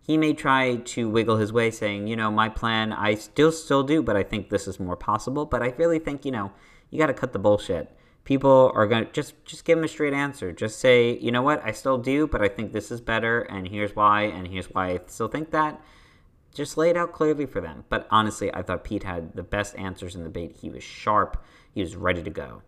He 0.00 0.16
may 0.16 0.32
try 0.32 0.76
to 0.76 1.10
wiggle 1.10 1.36
his 1.36 1.52
way 1.52 1.70
saying, 1.70 2.06
you 2.06 2.16
know, 2.16 2.30
my 2.30 2.48
plan 2.48 2.94
I 2.94 3.16
still 3.16 3.52
still 3.52 3.82
do, 3.82 4.02
but 4.02 4.16
I 4.16 4.22
think 4.22 4.48
this 4.48 4.66
is 4.66 4.80
more 4.80 4.96
possible, 4.96 5.44
but 5.44 5.62
I 5.62 5.74
really 5.76 5.98
think, 5.98 6.24
you 6.24 6.32
know, 6.32 6.52
you 6.88 6.98
got 6.98 7.08
to 7.08 7.14
cut 7.14 7.34
the 7.34 7.38
bullshit. 7.38 7.94
People 8.28 8.70
are 8.74 8.86
going 8.86 9.06
to 9.06 9.10
just 9.10 9.32
just 9.46 9.64
give 9.64 9.78
him 9.78 9.84
a 9.84 9.88
straight 9.88 10.12
answer. 10.12 10.52
Just 10.52 10.80
say, 10.80 11.16
you 11.16 11.32
know 11.32 11.40
what? 11.40 11.64
I 11.64 11.72
still 11.72 11.96
do, 11.96 12.26
but 12.26 12.42
I 12.42 12.48
think 12.48 12.74
this 12.74 12.90
is 12.90 13.00
better 13.00 13.40
and 13.40 13.66
here's 13.66 13.96
why 13.96 14.24
and 14.24 14.46
here's 14.46 14.66
why 14.66 14.90
I 14.90 15.00
still 15.06 15.28
think 15.28 15.50
that 15.52 15.80
just 16.52 16.76
lay 16.76 16.90
it 16.90 16.96
out 16.98 17.12
clearly 17.12 17.46
for 17.46 17.62
them. 17.62 17.84
But 17.88 18.06
honestly, 18.10 18.52
I 18.52 18.60
thought 18.60 18.84
Pete 18.84 19.04
had 19.04 19.34
the 19.34 19.42
best 19.42 19.74
answers 19.76 20.14
in 20.14 20.24
the 20.24 20.28
debate. 20.28 20.56
He 20.60 20.68
was 20.68 20.84
sharp, 20.84 21.42
he 21.72 21.80
was 21.80 21.96
ready 21.96 22.22
to 22.22 22.28
go. 22.28 22.60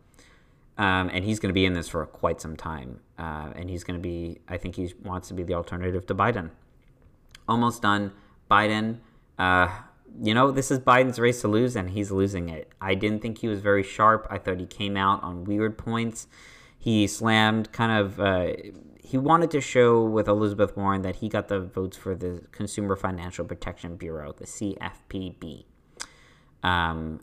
Um, 0.78 1.10
and 1.12 1.26
he's 1.26 1.38
going 1.38 1.50
to 1.50 1.54
be 1.54 1.66
in 1.66 1.74
this 1.74 1.90
for 1.90 2.06
quite 2.06 2.40
some 2.40 2.56
time. 2.56 3.00
Uh, 3.18 3.50
and 3.54 3.68
he's 3.68 3.84
going 3.84 3.98
to 3.98 4.02
be, 4.02 4.38
I 4.48 4.56
think 4.56 4.76
he 4.76 4.94
wants 5.02 5.28
to 5.28 5.34
be 5.34 5.42
the 5.42 5.52
alternative 5.52 6.06
to 6.06 6.14
Biden. 6.14 6.52
Almost 7.46 7.82
done. 7.82 8.12
Biden, 8.50 9.00
uh, 9.38 9.68
you 10.18 10.34
know, 10.34 10.50
this 10.50 10.70
is 10.70 10.78
Biden's 10.78 11.18
race 11.18 11.40
to 11.42 11.48
lose, 11.48 11.76
and 11.76 11.90
he's 11.90 12.10
losing 12.10 12.48
it. 12.48 12.72
I 12.80 12.94
didn't 12.94 13.20
think 13.20 13.38
he 13.38 13.48
was 13.48 13.60
very 13.60 13.82
sharp. 13.82 14.26
I 14.30 14.38
thought 14.38 14.58
he 14.60 14.66
came 14.66 14.96
out 14.96 15.22
on 15.22 15.44
weird 15.44 15.78
points. 15.78 16.26
He 16.78 17.06
slammed 17.06 17.72
kind 17.72 17.92
of. 17.92 18.20
Uh, 18.20 18.52
he 19.02 19.18
wanted 19.18 19.50
to 19.50 19.60
show 19.60 20.04
with 20.04 20.28
Elizabeth 20.28 20.76
Warren 20.76 21.02
that 21.02 21.16
he 21.16 21.28
got 21.28 21.48
the 21.48 21.60
votes 21.60 21.96
for 21.96 22.14
the 22.14 22.42
Consumer 22.52 22.96
Financial 22.96 23.44
Protection 23.44 23.96
Bureau, 23.96 24.32
the 24.32 24.44
CFPB. 24.44 25.64
Um, 26.62 27.20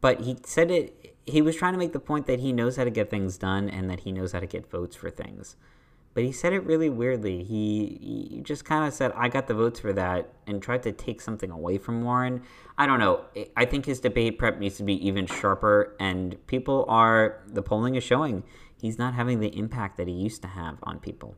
but 0.00 0.20
he 0.20 0.36
said 0.44 0.70
it. 0.70 1.16
He 1.26 1.42
was 1.42 1.56
trying 1.56 1.72
to 1.72 1.78
make 1.78 1.92
the 1.92 2.00
point 2.00 2.26
that 2.26 2.40
he 2.40 2.52
knows 2.52 2.76
how 2.76 2.84
to 2.84 2.90
get 2.90 3.10
things 3.10 3.38
done 3.38 3.68
and 3.68 3.88
that 3.90 4.00
he 4.00 4.12
knows 4.12 4.32
how 4.32 4.40
to 4.40 4.46
get 4.46 4.70
votes 4.70 4.94
for 4.94 5.10
things 5.10 5.56
but 6.14 6.22
he 6.22 6.32
said 6.32 6.52
it 6.52 6.64
really 6.64 6.88
weirdly. 6.88 7.42
He, 7.42 8.30
he 8.32 8.40
just 8.42 8.64
kind 8.64 8.86
of 8.86 8.94
said, 8.94 9.12
I 9.16 9.28
got 9.28 9.48
the 9.48 9.54
votes 9.54 9.80
for 9.80 9.92
that, 9.92 10.32
and 10.46 10.62
tried 10.62 10.84
to 10.84 10.92
take 10.92 11.20
something 11.20 11.50
away 11.50 11.76
from 11.76 12.02
Warren. 12.02 12.42
I 12.78 12.86
don't 12.86 13.00
know. 13.00 13.24
I 13.56 13.64
think 13.64 13.86
his 13.86 14.00
debate 14.00 14.38
prep 14.38 14.58
needs 14.58 14.76
to 14.76 14.84
be 14.84 15.06
even 15.06 15.26
sharper, 15.26 15.96
and 15.98 16.36
people 16.46 16.84
are, 16.88 17.42
the 17.46 17.62
polling 17.62 17.96
is 17.96 18.04
showing 18.04 18.44
he's 18.80 18.98
not 18.98 19.14
having 19.14 19.40
the 19.40 19.56
impact 19.58 19.96
that 19.96 20.06
he 20.06 20.14
used 20.14 20.42
to 20.42 20.48
have 20.48 20.78
on 20.84 21.00
people. 21.00 21.34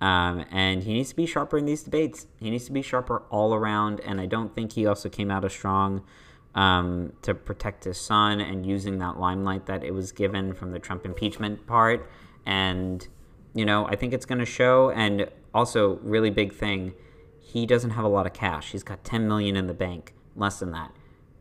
Um, 0.00 0.44
and 0.50 0.82
he 0.82 0.92
needs 0.92 1.10
to 1.10 1.16
be 1.16 1.26
sharper 1.26 1.56
in 1.56 1.64
these 1.64 1.82
debates. 1.82 2.26
He 2.38 2.50
needs 2.50 2.66
to 2.66 2.72
be 2.72 2.82
sharper 2.82 3.22
all 3.30 3.54
around, 3.54 4.00
and 4.00 4.20
I 4.20 4.26
don't 4.26 4.54
think 4.54 4.72
he 4.72 4.86
also 4.86 5.08
came 5.08 5.30
out 5.30 5.44
as 5.44 5.52
strong 5.52 6.04
um, 6.54 7.12
to 7.22 7.34
protect 7.34 7.84
his 7.84 8.00
son 8.00 8.40
and 8.40 8.66
using 8.66 8.98
that 8.98 9.18
limelight 9.18 9.66
that 9.66 9.82
it 9.82 9.92
was 9.92 10.12
given 10.12 10.52
from 10.52 10.70
the 10.72 10.78
Trump 10.78 11.04
impeachment 11.04 11.66
part. 11.66 12.08
And 12.46 13.06
you 13.54 13.64
know, 13.64 13.86
I 13.86 13.96
think 13.96 14.12
it's 14.12 14.26
going 14.26 14.40
to 14.40 14.46
show. 14.46 14.90
And 14.90 15.28
also, 15.54 15.98
really 16.02 16.30
big 16.30 16.52
thing, 16.52 16.94
he 17.40 17.66
doesn't 17.66 17.90
have 17.90 18.04
a 18.04 18.08
lot 18.08 18.26
of 18.26 18.32
cash. 18.32 18.72
He's 18.72 18.82
got 18.82 19.04
10 19.04 19.28
million 19.28 19.56
in 19.56 19.66
the 19.66 19.74
bank, 19.74 20.12
less 20.34 20.58
than 20.58 20.72
that. 20.72 20.92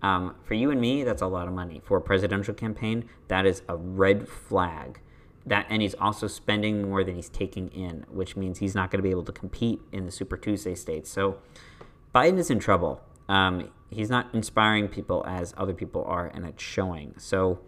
Um, 0.03 0.36
for 0.43 0.53
you 0.53 0.70
and 0.70 0.79
me, 0.79 1.03
that's 1.03 1.22
a 1.22 1.27
lot 1.27 1.48
of 1.48 1.53
money. 1.53 1.82
For 1.84 1.98
a 1.98 2.01
presidential 2.01 2.53
campaign, 2.53 3.10
that 3.29 3.46
is 3.46 3.63
a 3.67 3.75
red 3.75 4.27
flag. 4.27 5.00
That 5.46 5.65
and 5.70 5.82
he's 5.82 5.96
also 5.96 6.27
spending 6.27 6.84
more 6.84 7.03
than 7.03 7.15
he's 7.15 7.29
taking 7.29 7.70
in, 7.70 8.05
which 8.10 8.36
means 8.36 8.60
he's 8.60 8.75
not 8.75 8.91
going 8.91 9.00
to 9.00 9.03
be 9.03 9.10
able 9.10 9.24
to 9.25 9.32
compete 9.32 9.79
in 9.91 10.05
the 10.05 10.12
Super 10.12 10.38
Tuesday 10.38 10.75
states. 10.75 11.10
So 11.10 11.38
Biden 12.13 12.38
is 12.38 12.50
in 12.50 12.60
trouble. 12.60 13.01
Um, 13.27 13.70
he's 13.89 14.10
not 14.10 14.34
inspiring 14.34 14.88
people 14.88 15.24
as 15.27 15.53
other 15.58 15.74
people 15.74 16.03
are, 16.05 16.27
and 16.27 16.46
it's 16.46 16.63
showing. 16.63 17.15
So 17.17 17.60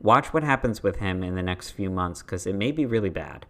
watch 0.00 0.32
what 0.32 0.42
happens 0.42 0.82
with 0.82 0.96
him 0.96 1.22
in 1.22 1.34
the 1.34 1.42
next 1.42 1.72
few 1.72 1.90
months 1.90 2.22
because 2.22 2.46
it 2.46 2.54
may 2.54 2.72
be 2.72 2.86
really 2.86 3.10
bad. 3.10 3.46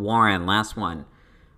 Warren, 0.00 0.46
last 0.46 0.76
one. 0.76 1.06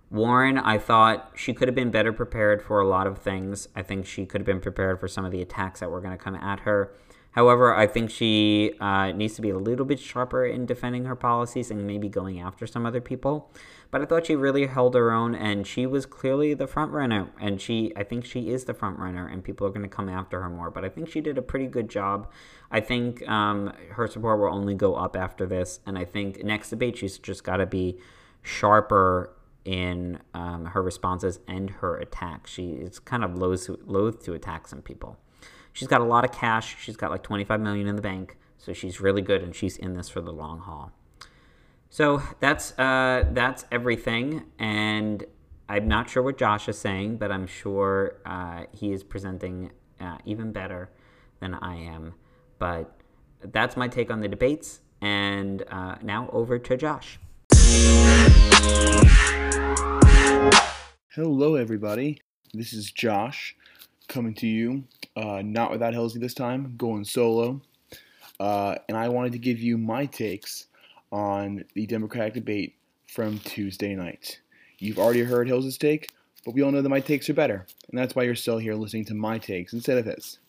Warren, 0.09 0.57
I 0.57 0.77
thought 0.77 1.31
she 1.35 1.53
could 1.53 1.67
have 1.67 1.75
been 1.75 1.91
better 1.91 2.13
prepared 2.13 2.61
for 2.61 2.79
a 2.79 2.87
lot 2.87 3.07
of 3.07 3.17
things. 3.17 3.67
I 3.75 3.81
think 3.81 4.05
she 4.05 4.25
could 4.25 4.41
have 4.41 4.45
been 4.45 4.61
prepared 4.61 4.99
for 4.99 5.07
some 5.07 5.25
of 5.25 5.31
the 5.31 5.41
attacks 5.41 5.81
that 5.81 5.91
were 5.91 5.99
going 5.99 6.17
to 6.17 6.23
come 6.23 6.35
at 6.35 6.61
her. 6.61 6.93
However, 7.31 7.75
I 7.75 7.85
think 7.85 8.09
she 8.09 8.73
uh, 8.79 9.11
needs 9.11 9.35
to 9.35 9.43
be 9.43 9.51
a 9.51 9.57
little 9.59 9.85
bit 9.85 9.99
sharper 9.99 10.45
in 10.45 10.65
defending 10.65 11.05
her 11.05 11.15
policies 11.15 11.69
and 11.69 11.85
maybe 11.85 12.09
going 12.09 12.39
after 12.39 12.65
some 12.65 12.83
other 12.83 12.99
people. 12.99 13.51
But 13.91 14.01
I 14.01 14.05
thought 14.05 14.25
she 14.25 14.35
really 14.35 14.65
held 14.65 14.95
her 14.95 15.11
own, 15.11 15.35
and 15.35 15.67
she 15.67 15.85
was 15.85 16.07
clearly 16.07 16.55
the 16.55 16.65
front 16.65 16.93
runner. 16.93 17.29
And 17.39 17.61
she, 17.61 17.93
I 17.95 18.03
think 18.03 18.25
she 18.25 18.49
is 18.49 18.65
the 18.65 18.73
front 18.73 18.97
runner, 18.97 19.27
and 19.27 19.43
people 19.43 19.67
are 19.67 19.69
going 19.69 19.83
to 19.83 19.87
come 19.87 20.09
after 20.09 20.41
her 20.41 20.49
more. 20.49 20.71
But 20.71 20.83
I 20.83 20.89
think 20.89 21.09
she 21.09 21.21
did 21.21 21.37
a 21.37 21.43
pretty 21.43 21.67
good 21.67 21.89
job. 21.89 22.31
I 22.71 22.79
think 22.79 23.27
um, 23.29 23.71
her 23.91 24.07
support 24.07 24.39
will 24.39 24.53
only 24.53 24.73
go 24.73 24.95
up 24.95 25.15
after 25.15 25.45
this, 25.45 25.79
and 25.85 25.95
I 25.95 26.05
think 26.05 26.43
next 26.43 26.71
debate 26.71 26.97
she's 26.97 27.19
just 27.19 27.43
got 27.43 27.57
to 27.57 27.67
be 27.67 27.99
sharper 28.41 29.33
in 29.65 30.19
um, 30.33 30.65
her 30.65 30.81
responses 30.81 31.39
and 31.47 31.69
her 31.69 31.97
attacks. 31.97 32.51
She 32.51 32.69
is 32.69 32.99
kind 32.99 33.23
of 33.23 33.35
loath 33.35 33.65
to, 33.65 33.77
loath 33.85 34.23
to 34.23 34.33
attack 34.33 34.67
some 34.67 34.81
people. 34.81 35.17
She's 35.73 35.89
got 35.89 36.01
a 36.01 36.05
lot 36.05 36.23
of 36.23 36.31
cash. 36.31 36.77
She's 36.79 36.95
got 36.95 37.11
like 37.11 37.21
25 37.21 37.59
million 37.59 37.87
in 37.87 37.95
the 37.95 38.01
bank, 38.01 38.37
so 38.57 38.73
she's 38.73 39.01
really 39.01 39.21
good, 39.21 39.43
and 39.43 39.53
she's 39.53 39.77
in 39.77 39.93
this 39.93 40.09
for 40.09 40.21
the 40.21 40.31
long 40.31 40.59
haul. 40.59 40.91
So 41.89 42.21
that's 42.39 42.77
uh, 42.79 43.25
that's 43.31 43.65
everything, 43.71 44.45
and 44.57 45.25
I'm 45.69 45.87
not 45.87 46.09
sure 46.09 46.23
what 46.23 46.37
Josh 46.37 46.69
is 46.69 46.77
saying, 46.77 47.17
but 47.17 47.31
I'm 47.31 47.45
sure 47.45 48.21
uh, 48.25 48.63
he 48.71 48.91
is 48.91 49.03
presenting 49.03 49.71
uh, 49.99 50.17
even 50.25 50.51
better 50.51 50.89
than 51.39 51.53
I 51.55 51.75
am. 51.75 52.13
But 52.57 52.99
that's 53.41 53.75
my 53.75 53.87
take 53.87 54.09
on 54.09 54.21
the 54.21 54.27
debates, 54.27 54.81
and 55.01 55.63
uh, 55.69 55.95
now 56.01 56.29
over 56.31 56.57
to 56.57 56.77
Josh. 56.77 57.19
Hello, 61.17 61.55
everybody. 61.55 62.21
This 62.53 62.73
is 62.73 62.91
Josh 62.91 63.55
coming 64.07 64.33
to 64.35 64.47
you, 64.47 64.83
uh, 65.15 65.41
not 65.43 65.71
without 65.71 65.93
Helsley 65.93 66.19
this 66.19 66.33
time, 66.33 66.75
going 66.77 67.03
solo. 67.03 67.61
Uh, 68.39 68.75
and 68.87 68.95
I 68.95 69.09
wanted 69.09 69.31
to 69.31 69.39
give 69.39 69.59
you 69.59 69.77
my 69.77 70.05
takes 70.05 70.67
on 71.11 71.63
the 71.73 71.87
Democratic 71.87 72.35
debate 72.35 72.75
from 73.07 73.39
Tuesday 73.39 73.95
night. 73.95 74.39
You've 74.79 74.99
already 74.99 75.23
heard 75.23 75.47
Hill's 75.47 75.77
take, 75.77 76.11
but 76.45 76.53
we 76.53 76.61
all 76.61 76.71
know 76.71 76.81
that 76.81 76.89
my 76.89 76.99
takes 76.99 77.29
are 77.29 77.33
better, 77.33 77.65
and 77.89 77.97
that's 77.97 78.15
why 78.15 78.23
you're 78.23 78.35
still 78.35 78.59
here 78.59 78.75
listening 78.75 79.05
to 79.05 79.15
my 79.15 79.39
takes 79.39 79.73
instead 79.73 79.97
of 79.97 80.05
his. 80.05 80.39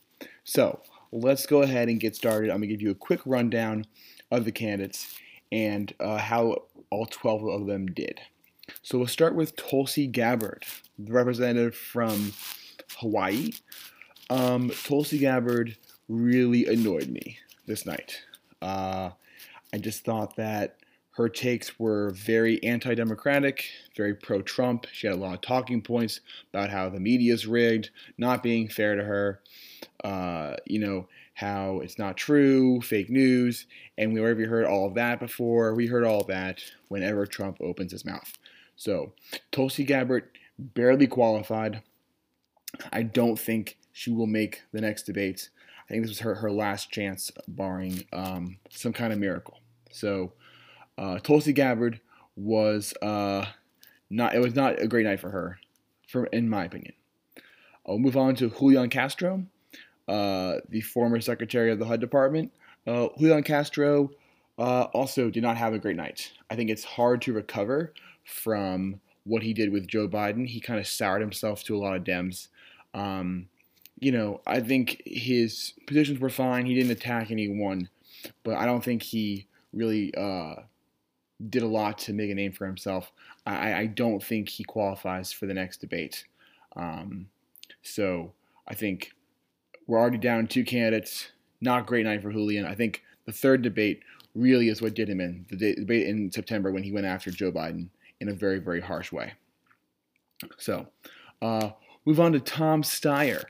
So 0.45 0.81
let's 1.13 1.47
go 1.47 1.63
ahead 1.63 1.89
and 1.89 1.99
get 1.99 2.15
started. 2.15 2.51
I'm 2.51 2.59
going 2.59 2.69
to 2.69 2.75
give 2.75 2.83
you 2.83 2.91
a 2.91 2.95
quick 2.95 3.21
rundown 3.25 3.87
of 4.31 4.45
the 4.45 4.53
candidates 4.53 5.19
and 5.51 5.95
uh, 5.99 6.19
how 6.19 6.65
all 6.91 7.07
12 7.07 7.49
of 7.49 7.67
them 7.67 7.87
did. 7.87 8.21
So 8.83 8.99
we'll 8.99 9.07
start 9.07 9.35
with 9.35 9.57
Tulsi 9.57 10.07
Gabbard, 10.07 10.65
the 10.99 11.13
representative 11.13 11.75
from 11.75 12.33
Hawaii. 12.99 13.53
Um, 14.31 14.71
Tulsi 14.85 15.19
Gabbard 15.19 15.77
really 16.09 16.67
annoyed 16.67 17.09
me 17.09 17.39
this 17.67 17.87
night. 17.87 18.23
Uh, 18.61 19.11
I 19.73 19.79
just 19.79 20.05
thought 20.05 20.37
that 20.37 20.77
her 21.13 21.29
takes 21.29 21.81
were 21.81 22.11
very 22.11 22.63
anti 22.63 22.95
democratic, 22.95 23.65
very 23.97 24.15
pro 24.15 24.41
Trump. 24.41 24.87
She 24.93 25.09
had 25.09 25.17
a 25.17 25.19
lot 25.19 25.35
of 25.35 25.41
talking 25.41 25.83
points 25.83 26.21
about 26.53 26.71
how 26.71 26.89
the 26.89 27.01
media 27.01 27.35
is 27.35 27.47
rigged, 27.47 27.91
not 28.17 28.43
being 28.43 28.69
fair 28.69 28.95
to 28.95 29.03
her. 29.03 29.41
Uh, 30.05 30.55
you 30.65 30.79
know, 30.79 31.09
how 31.39 31.79
it's 31.79 32.01
not 32.01 32.17
true, 32.17 32.81
fake 32.81 33.09
news, 33.09 33.67
and 33.97 34.13
we 34.13 34.21
already 34.21 34.45
heard 34.45 34.65
all 34.65 34.89
of 34.89 34.95
that 34.95 35.21
before. 35.21 35.73
We 35.73 35.87
heard 35.87 36.05
all 36.05 36.25
that 36.25 36.61
whenever 36.89 37.27
Trump 37.27 37.59
opens 37.61 37.93
his 37.93 38.05
mouth. 38.05 38.37
So 38.75 39.13
Tulsi 39.53 39.85
Gabbard 39.85 40.25
barely 40.59 41.07
qualified. 41.07 41.83
I 42.93 43.05
don't 43.05 43.39
think 43.39 43.79
she 43.93 44.11
will 44.11 44.27
make 44.27 44.63
the 44.73 44.81
next 44.81 45.05
debate. 45.05 45.51
I 45.89 45.93
think 45.93 46.03
this 46.03 46.11
was 46.11 46.19
her, 46.19 46.35
her 46.35 46.51
last 46.51 46.91
chance, 46.91 47.31
barring 47.47 48.03
um, 48.13 48.57
some 48.71 48.93
kind 48.93 49.13
of 49.13 49.21
miracle. 49.21 49.61
So 49.93 50.33
uh, 50.99 51.21
Tulsi 51.21 51.53
Gabbard 51.53 52.01
was 52.35 52.95
uh, 53.01 53.47
not. 54.11 54.35
It 54.35 54.41
was 54.41 54.57
not 54.57 54.83
a 54.83 54.89
great 54.89 55.07
night 55.07 55.21
for 55.21 55.31
her, 55.31 55.61
for 56.09 56.27
in 56.27 56.49
my 56.49 56.65
opinion. 56.65 56.95
I'll 57.87 58.01
move 58.01 58.17
on 58.17 58.35
to 58.37 58.51
Julian 58.51 58.91
Castro. 58.91 59.45
Uh, 60.09 60.61
the 60.71 60.81
former 60.81 61.21
Secretary 61.21 61.71
of 61.71 61.79
the 61.79 61.85
HUD 61.85 62.01
Department. 62.01 62.51
Uh, 62.87 63.09
Julian 63.19 63.43
Castro 63.43 64.11
uh, 64.59 64.85
also 64.95 65.29
did 65.29 65.43
not 65.43 65.59
have 65.59 65.75
a 65.75 65.79
great 65.79 65.97
night. 65.97 66.33
I 66.51 66.57
think 66.57 66.71
it's 66.71 66.85
hard 66.85 67.21
to 67.23 67.33
recover 67.33 67.93
from 68.25 69.01
what 69.25 69.43
he 69.43 69.53
did 69.53 69.71
with 69.71 69.87
Joe 69.87 70.09
Biden. 70.09 70.47
He 70.47 70.61
kind 70.61 70.81
of 70.81 70.87
soured 70.87 71.21
himself 71.21 71.63
to 71.65 71.77
a 71.77 71.79
lot 71.79 71.95
of 71.95 72.05
Dems. 72.05 72.49
Um, 72.95 73.49
you 74.01 74.11
know, 74.11 74.41
I 74.47 74.61
think 74.61 75.03
his 75.05 75.75
positions 75.87 76.21
were 76.21 76.31
fine. 76.31 76.65
He 76.65 76.75
didn't 76.75 76.93
attack 76.93 77.31
anyone, 77.31 77.91
but 78.45 78.57
I 78.57 78.65
don't 78.65 78.83
think 78.83 79.03
he 79.03 79.47
really 79.73 80.15
uh, 80.15 80.55
did 81.51 81.63
a 81.63 81.69
lot 81.69 81.99
to 81.99 82.13
make 82.13 82.31
a 82.31 82.35
name 82.35 82.53
for 82.53 82.65
himself. 82.65 83.13
I, 83.45 83.75
I 83.75 83.87
don't 83.87 84.23
think 84.23 84.49
he 84.49 84.65
qualifies 84.65 85.33
for 85.33 85.47
the 85.47 85.55
next 85.55 85.79
debate. 85.83 86.25
Um, 86.77 87.29
so 87.83 88.33
I 88.67 88.75
think 88.75 89.13
we're 89.89 89.99
already 89.99 90.19
down 90.19 90.47
two 90.47 90.65
candidates. 90.65 91.29
Not 91.61 91.87
great 91.87 92.05
night 92.05 92.23
for 92.23 92.31
Julian. 92.31 92.65
I 92.65 92.75
think 92.75 93.03
the 93.27 93.33
third 93.33 93.63
debate 93.63 94.03
really 94.37 94.69
is 94.69 94.81
what 94.81 94.95
did 94.95 95.09
him 95.09 95.21
in. 95.21 95.47
The 95.51 95.75
debate 95.75 96.07
in 96.07 96.31
September 96.31 96.71
when 96.71 96.85
he 96.85 96.93
went 96.93 97.07
after 97.07 97.33
Joe 97.33 97.51
Biden 97.51 97.89
in 98.21 98.29
a 98.29 98.35
very, 98.35 98.61
very 98.61 98.81
harsh 98.81 99.11
way. 99.11 99.33
So, 100.59 100.87
uh, 101.43 101.71
move 102.05 102.21
on 102.21 102.33
to 102.33 102.41
Tom 102.41 102.83
Steyer, 102.83 103.45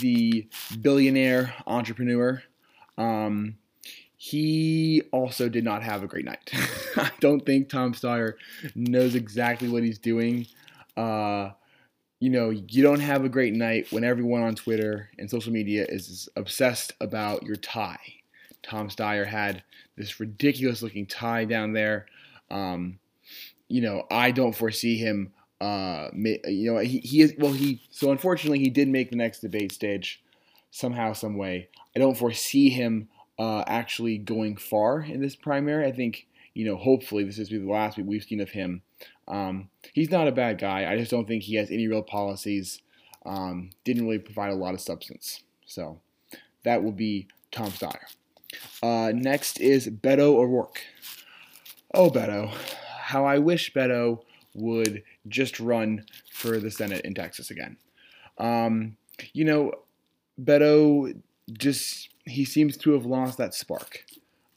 the 0.00 0.46
billionaire 0.80 1.54
entrepreneur. 1.66 2.42
Um, 2.96 3.56
he 4.16 5.02
also 5.10 5.48
did 5.48 5.64
not 5.64 5.82
have 5.82 6.02
a 6.02 6.06
great 6.06 6.24
night. 6.24 6.50
I 6.96 7.10
don't 7.20 7.44
think 7.44 7.68
Tom 7.68 7.94
Steyer 7.94 8.34
knows 8.74 9.14
exactly 9.14 9.68
what 9.68 9.82
he's 9.82 9.98
doing. 9.98 10.46
Uh, 10.96 11.50
you 12.20 12.30
know, 12.30 12.50
you 12.50 12.82
don't 12.82 13.00
have 13.00 13.24
a 13.24 13.28
great 13.28 13.54
night 13.54 13.86
when 13.90 14.04
everyone 14.04 14.42
on 14.42 14.54
Twitter 14.54 15.10
and 15.18 15.30
social 15.30 15.52
media 15.52 15.86
is 15.88 16.28
obsessed 16.36 16.92
about 17.00 17.44
your 17.44 17.56
tie. 17.56 18.14
Tom 18.62 18.88
Steyer 18.88 19.26
had 19.26 19.62
this 19.96 20.18
ridiculous 20.18 20.82
looking 20.82 21.06
tie 21.06 21.44
down 21.44 21.72
there. 21.72 22.06
Um, 22.50 22.98
you 23.68 23.80
know, 23.80 24.04
I 24.10 24.30
don't 24.30 24.54
foresee 24.54 24.96
him 24.96 25.32
uh, 25.60 26.08
you 26.14 26.72
know, 26.72 26.78
he, 26.78 26.98
he 26.98 27.20
is 27.20 27.34
well. 27.36 27.52
He 27.52 27.82
so 27.90 28.12
unfortunately 28.12 28.60
he 28.60 28.70
did 28.70 28.88
make 28.88 29.10
the 29.10 29.16
next 29.16 29.40
debate 29.40 29.72
stage 29.72 30.22
somehow, 30.70 31.12
some 31.12 31.36
way. 31.36 31.68
I 31.96 31.98
don't 31.98 32.16
foresee 32.16 32.70
him 32.70 33.08
uh, 33.38 33.64
actually 33.66 34.18
going 34.18 34.56
far 34.56 35.00
in 35.00 35.20
this 35.20 35.34
primary. 35.34 35.86
I 35.86 35.92
think 35.92 36.26
you 36.54 36.64
know, 36.64 36.76
hopefully 36.76 37.24
this 37.24 37.38
is 37.38 37.48
the 37.48 37.58
last 37.58 37.98
we've 37.98 38.22
seen 38.22 38.40
of 38.40 38.50
him. 38.50 38.82
Um, 39.26 39.68
he's 39.92 40.10
not 40.10 40.28
a 40.28 40.32
bad 40.32 40.58
guy. 40.58 40.90
I 40.90 40.96
just 40.96 41.10
don't 41.10 41.28
think 41.28 41.42
he 41.42 41.56
has 41.56 41.70
any 41.70 41.86
real 41.86 42.02
policies. 42.02 42.80
Um, 43.26 43.70
didn't 43.84 44.04
really 44.04 44.18
provide 44.18 44.50
a 44.50 44.56
lot 44.56 44.74
of 44.74 44.80
substance. 44.80 45.42
So 45.66 46.00
that 46.64 46.82
will 46.82 46.92
be 46.92 47.28
Tom 47.50 47.70
Steyer. 47.70 48.14
Uh, 48.82 49.12
next 49.14 49.60
is 49.60 49.88
Beto 49.88 50.36
O'Rourke. 50.36 50.80
Oh, 51.92 52.10
Beto. 52.10 52.50
How 53.00 53.24
I 53.24 53.38
wish 53.38 53.72
Beto 53.72 54.22
would 54.54 55.02
just 55.28 55.60
run 55.60 56.04
for 56.32 56.58
the 56.58 56.70
Senate 56.70 57.04
in 57.04 57.14
Texas 57.14 57.50
again. 57.50 57.76
Um, 58.38 58.96
you 59.32 59.44
know, 59.44 59.72
Beto 60.42 61.20
just, 61.52 62.08
he 62.24 62.44
seems 62.44 62.76
to 62.78 62.92
have 62.92 63.06
lost 63.06 63.38
that 63.38 63.54
spark. 63.54 64.04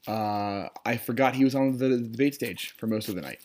Uh, 0.06 0.68
I 0.84 0.96
forgot 0.96 1.34
he 1.34 1.44
was 1.44 1.54
on 1.54 1.78
the 1.78 1.98
debate 1.98 2.34
stage 2.34 2.74
for 2.76 2.86
most 2.86 3.08
of 3.08 3.14
the 3.14 3.20
night. 3.20 3.38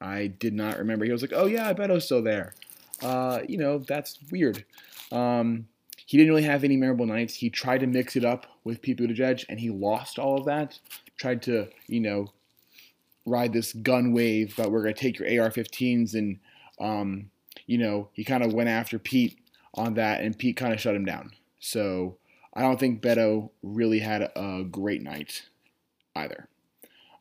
I 0.00 0.28
did 0.28 0.54
not 0.54 0.78
remember. 0.78 1.04
He 1.04 1.12
was 1.12 1.22
like, 1.22 1.32
oh, 1.34 1.46
yeah, 1.46 1.72
Beto's 1.72 2.04
still 2.04 2.22
there. 2.22 2.54
Uh, 3.02 3.40
you 3.48 3.58
know, 3.58 3.78
that's 3.78 4.18
weird. 4.30 4.64
Um, 5.12 5.66
he 6.06 6.16
didn't 6.16 6.32
really 6.32 6.44
have 6.44 6.64
any 6.64 6.76
memorable 6.76 7.06
nights. 7.06 7.34
He 7.34 7.50
tried 7.50 7.80
to 7.80 7.86
mix 7.86 8.16
it 8.16 8.24
up 8.24 8.46
with 8.64 8.82
Pete 8.82 8.98
Buttigieg, 8.98 9.44
and 9.48 9.60
he 9.60 9.70
lost 9.70 10.18
all 10.18 10.38
of 10.38 10.46
that. 10.46 10.78
Tried 11.16 11.42
to, 11.42 11.68
you 11.86 12.00
know, 12.00 12.32
ride 13.24 13.52
this 13.52 13.72
gun 13.72 14.12
wave, 14.12 14.54
but 14.56 14.70
we're 14.70 14.82
going 14.82 14.94
to 14.94 15.00
take 15.00 15.18
your 15.18 15.28
AR-15s, 15.28 16.14
and 16.14 16.40
um, 16.80 17.30
you 17.66 17.78
know, 17.78 18.08
he 18.12 18.24
kind 18.24 18.42
of 18.42 18.52
went 18.52 18.68
after 18.68 18.98
Pete 18.98 19.38
on 19.74 19.94
that, 19.94 20.22
and 20.22 20.36
Pete 20.36 20.56
kind 20.56 20.74
of 20.74 20.80
shut 20.80 20.96
him 20.96 21.04
down. 21.04 21.30
So 21.60 22.16
I 22.54 22.62
don't 22.62 22.80
think 22.80 23.02
Beto 23.02 23.50
really 23.62 24.00
had 24.00 24.22
a 24.34 24.64
great 24.68 25.02
night 25.02 25.44
either. 26.16 26.48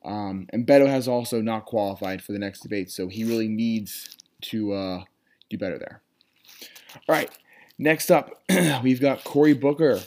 Um, 0.04 0.48
and 0.52 0.66
Beto 0.66 0.88
has 0.88 1.08
also 1.08 1.42
not 1.42 1.66
qualified 1.66 2.24
for 2.24 2.32
the 2.32 2.40
next 2.40 2.62
debate, 2.62 2.90
so 2.90 3.08
he 3.08 3.24
really 3.24 3.48
needs 3.48 4.16
to 4.44 4.74
uh, 4.74 5.04
do 5.50 5.58
better 5.58 5.78
there. 5.78 6.02
All 7.08 7.16
right, 7.16 7.30
next 7.78 8.10
up, 8.10 8.42
we've 8.84 9.02
got 9.02 9.24
Cory 9.24 9.54
Booker. 9.54 10.00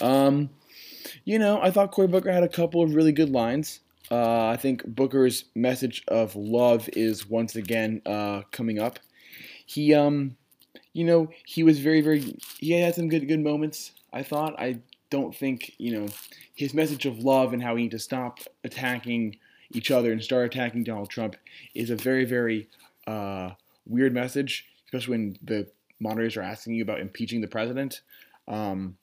Um, 0.00 0.50
you 1.24 1.38
know, 1.38 1.60
I 1.60 1.70
thought 1.70 1.90
Cory 1.90 2.08
Booker 2.08 2.30
had 2.30 2.44
a 2.44 2.48
couple 2.48 2.82
of 2.82 2.94
really 2.94 3.12
good 3.12 3.30
lines. 3.30 3.80
Uh, 4.10 4.46
I 4.46 4.56
think 4.56 4.86
Booker's 4.86 5.46
message 5.54 6.04
of 6.06 6.36
love 6.36 6.88
is 6.92 7.28
once 7.28 7.56
again 7.56 8.02
uh, 8.06 8.42
coming 8.52 8.78
up. 8.78 9.00
He, 9.66 9.92
um, 9.92 10.36
you 10.92 11.04
know, 11.04 11.28
he 11.44 11.64
was 11.64 11.80
very, 11.80 12.00
very. 12.00 12.38
He 12.58 12.70
had 12.70 12.94
some 12.94 13.08
good, 13.08 13.26
good 13.26 13.40
moments. 13.40 13.92
I 14.12 14.22
thought. 14.22 14.54
I 14.58 14.78
don't 15.10 15.34
think 15.34 15.72
you 15.78 15.98
know 15.98 16.06
his 16.54 16.74
message 16.74 17.06
of 17.06 17.18
love 17.18 17.52
and 17.52 17.62
how 17.62 17.74
we 17.74 17.82
need 17.82 17.90
to 17.92 17.98
stop 17.98 18.40
attacking 18.64 19.38
each 19.72 19.90
other 19.90 20.12
and 20.12 20.22
start 20.22 20.46
attacking 20.46 20.84
Donald 20.84 21.10
Trump 21.10 21.36
is 21.74 21.90
a 21.90 21.96
very, 21.96 22.24
very 22.24 22.68
uh, 23.06 23.50
weird 23.86 24.14
message, 24.14 24.66
especially 24.86 25.12
when 25.12 25.36
the 25.42 25.68
moderators 26.00 26.36
are 26.36 26.42
asking 26.42 26.74
you 26.74 26.82
about 26.82 27.00
impeaching 27.00 27.40
the 27.40 27.48
president. 27.48 28.02
Um, 28.48 28.96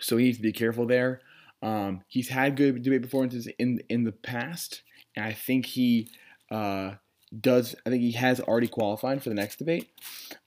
so 0.00 0.16
he 0.16 0.26
needs 0.26 0.38
to 0.38 0.42
be 0.42 0.52
careful 0.52 0.86
there. 0.86 1.20
Um, 1.62 2.02
he's 2.08 2.28
had 2.28 2.56
good 2.56 2.82
debate 2.82 3.02
performances 3.02 3.48
in 3.58 3.80
in 3.88 4.04
the 4.04 4.12
past, 4.12 4.82
and 5.16 5.24
I 5.24 5.32
think 5.32 5.66
he 5.66 6.08
uh, 6.50 6.94
does. 7.40 7.74
I 7.86 7.90
think 7.90 8.02
he 8.02 8.12
has 8.12 8.40
already 8.40 8.68
qualified 8.68 9.22
for 9.22 9.28
the 9.28 9.34
next 9.34 9.56
debate, 9.56 9.90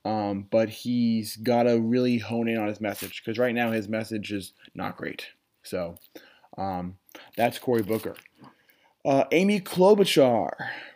um, 0.05 0.47
but 0.49 0.69
he's 0.69 1.35
got 1.37 1.63
to 1.63 1.79
really 1.79 2.17
hone 2.17 2.47
in 2.47 2.57
on 2.57 2.67
his 2.67 2.81
message 2.81 3.21
because 3.23 3.37
right 3.37 3.55
now 3.55 3.71
his 3.71 3.87
message 3.87 4.31
is 4.31 4.53
not 4.75 4.97
great. 4.97 5.27
So 5.63 5.95
um, 6.57 6.97
that's 7.35 7.59
Cory 7.59 7.83
Booker. 7.83 8.15
Uh, 9.05 9.25
Amy 9.31 9.59
Klobuchar. 9.59 10.51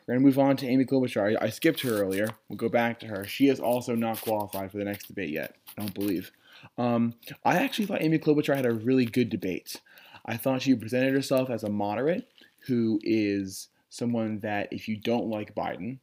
We're 0.08 0.16
to 0.16 0.20
move 0.20 0.40
on 0.40 0.58
to 0.58 0.68
Amy 0.68 0.84
Klobuchar. 0.86 1.38
I, 1.42 1.46
I, 1.46 1.50
skipped 1.50 1.82
her 1.82 2.02
earlier. 2.02 2.28
We'll 2.50 2.58
go 2.58 2.68
back 2.68 3.00
to 3.00 3.08
her. 3.08 3.26
She 3.26 3.48
is 3.48 3.62
also 3.62 3.96
not 3.96 4.20
qualified 4.20 4.72
for 4.72 4.78
the 4.78 4.84
next 4.84 5.08
debate 5.08 5.30
yet. 5.30 5.56
I 5.78 5.82
don't 5.82 5.94
believe. 5.94 6.32
Um, 6.78 7.14
I 7.46 7.58
actually 7.58 7.86
thought 7.86 8.02
Amy 8.02 8.20
Klobuchar 8.20 8.56
had 8.56 8.66
a 8.66 8.74
really 8.74 9.06
good 9.06 9.30
debate. 9.30 9.80
I 10.26 10.36
thought 10.36 10.62
she 10.62 10.76
presented 10.76 11.14
herself 11.14 11.50
as 11.50 11.64
a 11.64 11.70
moderate 11.70 12.28
who 12.68 13.00
is 13.04 13.70
someone 13.92 14.40
that, 14.40 14.70
if 14.72 14.88
you 14.88 14.98
don't 14.98 15.28
like 15.28 15.54
Biden 15.54 16.00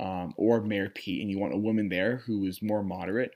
um, 0.00 0.34
or 0.36 0.60
Mayor 0.60 0.90
Pete 0.92 1.20
and 1.22 1.30
you 1.30 1.38
want 1.38 1.54
a 1.54 1.58
woman 1.58 1.88
there 1.88 2.16
who 2.26 2.44
is 2.46 2.60
more 2.60 2.82
moderate, 2.82 3.32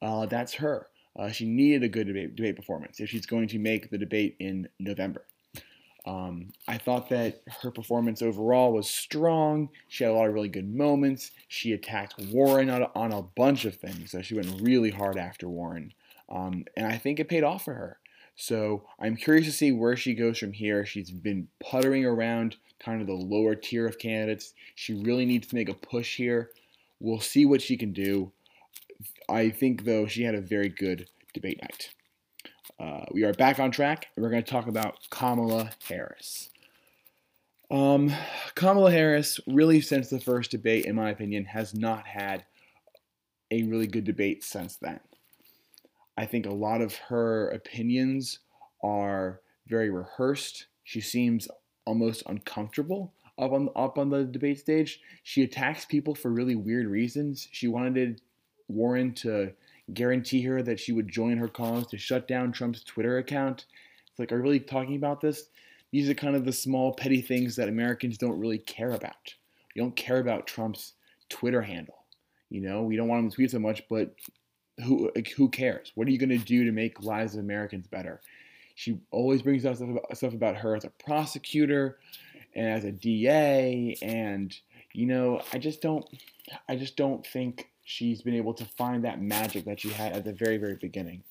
uh, 0.00 0.26
that's 0.26 0.54
her. 0.54 0.88
Uh, 1.16 1.28
she 1.30 1.44
needed 1.44 1.84
a 1.84 1.88
good 1.88 2.06
debate, 2.06 2.34
debate, 2.34 2.56
performance 2.56 2.98
if 2.98 3.10
she's 3.10 3.26
going 3.26 3.46
to 3.46 3.58
make 3.58 3.90
the 3.90 3.98
debate 3.98 4.34
in 4.40 4.68
November. 4.80 5.24
Um, 6.06 6.48
I 6.66 6.78
thought 6.78 7.10
that 7.10 7.42
her 7.60 7.70
performance 7.70 8.22
overall 8.22 8.72
was 8.72 8.90
strong. 8.90 9.68
She 9.86 10.02
had 10.02 10.10
a 10.10 10.16
lot 10.16 10.26
of 10.26 10.34
really 10.34 10.48
good 10.48 10.74
moments. 10.74 11.30
She 11.46 11.74
attacked 11.74 12.18
Warren 12.32 12.70
on, 12.70 12.86
on 12.96 13.12
a 13.12 13.22
bunch 13.22 13.66
of 13.66 13.76
things. 13.76 14.10
So 14.10 14.22
she 14.22 14.34
went 14.34 14.60
really 14.62 14.90
hard 14.90 15.16
after 15.16 15.48
Warren. 15.48 15.92
Um, 16.28 16.64
and 16.76 16.86
I 16.86 16.96
think 16.96 17.20
it 17.20 17.28
paid 17.28 17.44
off 17.44 17.64
for 17.66 17.74
her. 17.74 17.98
So 18.34 18.88
I'm 18.98 19.14
curious 19.16 19.46
to 19.46 19.52
see 19.52 19.70
where 19.70 19.96
she 19.96 20.14
goes 20.14 20.38
from 20.38 20.52
here. 20.52 20.86
She's 20.86 21.10
been 21.10 21.48
puttering 21.60 22.04
around 22.04 22.56
kind 22.84 23.00
of 23.00 23.06
the 23.06 23.12
lower 23.12 23.54
tier 23.54 23.86
of 23.86 23.98
candidates. 23.98 24.54
She 24.74 24.94
really 24.94 25.24
needs 25.24 25.48
to 25.48 25.54
make 25.54 25.68
a 25.68 25.74
push 25.74 26.16
here. 26.16 26.50
We'll 27.00 27.20
see 27.20 27.46
what 27.46 27.62
she 27.62 27.76
can 27.76 27.92
do. 27.92 28.32
I 29.28 29.50
think, 29.50 29.84
though, 29.84 30.06
she 30.06 30.22
had 30.24 30.34
a 30.34 30.40
very 30.40 30.68
good 30.68 31.08
debate 31.32 31.60
night. 31.62 31.90
Uh, 32.78 33.04
we 33.12 33.24
are 33.24 33.32
back 33.32 33.58
on 33.58 33.70
track, 33.70 34.08
and 34.14 34.22
we're 34.22 34.30
going 34.30 34.42
to 34.42 34.50
talk 34.50 34.66
about 34.66 34.98
Kamala 35.10 35.70
Harris. 35.88 36.50
Um, 37.70 38.12
Kamala 38.54 38.90
Harris, 38.90 39.40
really, 39.46 39.80
since 39.80 40.10
the 40.10 40.20
first 40.20 40.50
debate, 40.50 40.84
in 40.84 40.94
my 40.96 41.10
opinion, 41.10 41.46
has 41.46 41.74
not 41.74 42.06
had 42.06 42.44
a 43.50 43.62
really 43.62 43.86
good 43.86 44.04
debate 44.04 44.44
since 44.44 44.76
then. 44.76 45.00
I 46.16 46.26
think 46.26 46.44
a 46.44 46.50
lot 46.50 46.82
of 46.82 46.94
her 46.96 47.48
opinions 47.50 48.40
are 48.82 49.40
very 49.66 49.90
rehearsed. 49.90 50.66
She 50.84 51.00
seems 51.00 51.48
almost 51.84 52.22
uncomfortable 52.26 53.12
up 53.38 53.52
on 53.52 53.68
up 53.74 53.98
on 53.98 54.10
the 54.10 54.24
debate 54.24 54.58
stage. 54.58 55.00
She 55.22 55.42
attacks 55.42 55.84
people 55.84 56.14
for 56.14 56.30
really 56.30 56.54
weird 56.54 56.86
reasons. 56.86 57.48
She 57.50 57.68
wanted 57.68 58.20
Warren 58.68 59.14
to 59.14 59.52
guarantee 59.92 60.42
her 60.42 60.62
that 60.62 60.80
she 60.80 60.92
would 60.92 61.08
join 61.08 61.38
her 61.38 61.48
cause 61.48 61.86
to 61.88 61.98
shut 61.98 62.28
down 62.28 62.52
Trump's 62.52 62.84
Twitter 62.84 63.18
account. 63.18 63.66
It's 64.08 64.18
like, 64.18 64.32
are 64.32 64.36
you 64.36 64.42
really 64.42 64.60
talking 64.60 64.96
about 64.96 65.20
this? 65.20 65.48
These 65.90 66.08
are 66.08 66.14
kind 66.14 66.36
of 66.36 66.44
the 66.44 66.52
small 66.52 66.94
petty 66.94 67.20
things 67.20 67.56
that 67.56 67.68
Americans 67.68 68.16
don't 68.16 68.38
really 68.38 68.58
care 68.58 68.92
about. 68.92 69.34
We 69.74 69.80
don't 69.80 69.96
care 69.96 70.18
about 70.18 70.46
Trump's 70.46 70.94
Twitter 71.28 71.62
handle. 71.62 72.04
You 72.48 72.60
know, 72.60 72.82
we 72.82 72.96
don't 72.96 73.08
want 73.08 73.24
him 73.24 73.30
to 73.30 73.34
tweet 73.34 73.50
so 73.50 73.58
much, 73.58 73.82
but 73.88 74.14
who 74.84 75.10
who 75.36 75.48
cares? 75.48 75.92
What 75.94 76.06
are 76.06 76.10
you 76.10 76.18
going 76.18 76.30
to 76.30 76.38
do 76.38 76.64
to 76.64 76.72
make 76.72 77.02
lives 77.02 77.34
of 77.34 77.40
Americans 77.40 77.86
better? 77.86 78.20
She 78.74 78.98
always 79.10 79.42
brings 79.42 79.64
up 79.64 79.76
stuff 79.76 79.88
about, 79.88 80.16
stuff 80.16 80.34
about 80.34 80.56
her 80.56 80.74
as 80.74 80.84
a 80.84 80.90
prosecutor 80.90 81.98
and 82.54 82.68
as 82.68 82.84
a 82.84 82.92
DA, 82.92 83.96
and 84.02 84.54
you 84.92 85.06
know, 85.06 85.42
I 85.52 85.58
just 85.58 85.80
don't, 85.80 86.06
I 86.68 86.76
just 86.76 86.96
don't 86.96 87.26
think 87.26 87.70
she's 87.84 88.22
been 88.22 88.34
able 88.34 88.54
to 88.54 88.64
find 88.64 89.04
that 89.04 89.20
magic 89.20 89.64
that 89.64 89.80
she 89.80 89.88
had 89.88 90.12
at 90.12 90.24
the 90.24 90.32
very, 90.32 90.58
very 90.58 90.76
beginning. 90.76 91.22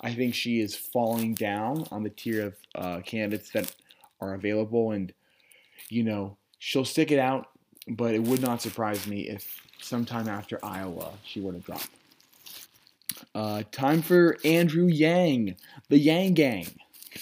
I 0.00 0.14
think 0.14 0.34
she 0.34 0.60
is 0.60 0.76
falling 0.76 1.34
down 1.34 1.86
on 1.90 2.04
the 2.04 2.10
tier 2.10 2.46
of 2.46 2.54
uh, 2.74 3.00
candidates 3.00 3.50
that 3.50 3.74
are 4.20 4.34
available, 4.34 4.92
and 4.92 5.12
you 5.88 6.04
know, 6.04 6.36
she'll 6.58 6.84
stick 6.84 7.10
it 7.10 7.18
out, 7.18 7.48
but 7.88 8.14
it 8.14 8.22
would 8.22 8.40
not 8.40 8.62
surprise 8.62 9.06
me 9.06 9.28
if 9.28 9.60
sometime 9.80 10.28
after 10.28 10.64
Iowa 10.64 11.12
she 11.24 11.40
were 11.40 11.52
to 11.52 11.58
drop. 11.58 11.82
Uh, 13.34 13.62
time 13.72 14.02
for 14.02 14.36
Andrew 14.44 14.86
Yang, 14.86 15.56
the 15.88 15.98
Yang 15.98 16.34
Gang. 16.34 16.66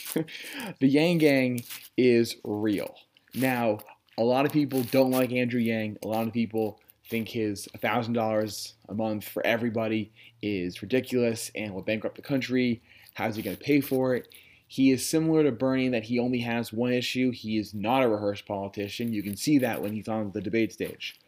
the 0.81 0.89
Yang 0.89 1.19
Gang 1.19 1.65
is 1.97 2.37
real. 2.45 2.95
Now, 3.35 3.79
a 4.19 4.25
lot 4.25 4.47
of 4.47 4.53
people 4.53 4.83
don't 4.85 5.11
like 5.11 5.33
Andrew 5.33 5.61
Yang. 5.61 5.99
A 6.03 6.09
lot 6.09 6.27
of 6.27 6.33
people 6.33 6.81
think 7.09 7.29
his 7.29 7.69
$1,000 7.79 8.73
a 8.89 8.95
month 8.95 9.25
for 9.25 9.45
everybody 9.47 10.13
is 10.43 10.83
ridiculous 10.83 11.51
and 11.55 11.73
will 11.73 11.83
bankrupt 11.83 12.17
the 12.17 12.23
country. 12.23 12.83
How's 13.15 13.37
he 13.37 13.43
going 13.43 13.57
to 13.57 13.63
pay 13.63 13.81
for 13.81 14.15
it? 14.15 14.29
He 14.69 14.91
is 14.91 15.09
similar 15.09 15.45
to 15.45 15.53
Bernie 15.53 15.89
that 15.91 16.05
he 16.05 16.19
only 16.19 16.41
has 16.41 16.73
one 16.73 16.93
issue. 16.93 17.31
He 17.31 17.57
is 17.57 17.73
not 17.73 18.03
a 18.03 18.09
rehearsed 18.09 18.47
politician. 18.47 19.13
You 19.13 19.23
can 19.23 19.37
see 19.37 19.59
that 19.59 19.81
when 19.81 19.93
he's 19.93 20.09
on 20.09 20.33
the 20.33 20.41
debate 20.41 20.73
stage. 20.73 21.21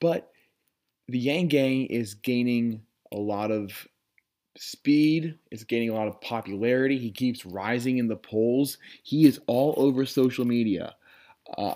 But 0.00 0.30
the 1.08 1.18
Yang 1.18 1.48
Gang 1.48 1.86
is 1.86 2.14
gaining 2.14 2.82
a 3.10 3.16
lot 3.16 3.50
of 3.50 3.88
speed, 4.56 5.38
is 5.50 5.64
gaining 5.64 5.90
a 5.90 5.94
lot 5.94 6.08
of 6.08 6.20
popularity. 6.20 6.98
He 6.98 7.10
keeps 7.10 7.44
rising 7.44 7.98
in 7.98 8.08
the 8.08 8.16
polls. 8.16 8.78
He 9.02 9.26
is 9.26 9.40
all 9.46 9.74
over 9.76 10.06
social 10.06 10.44
media. 10.44 10.94
Uh, 11.56 11.74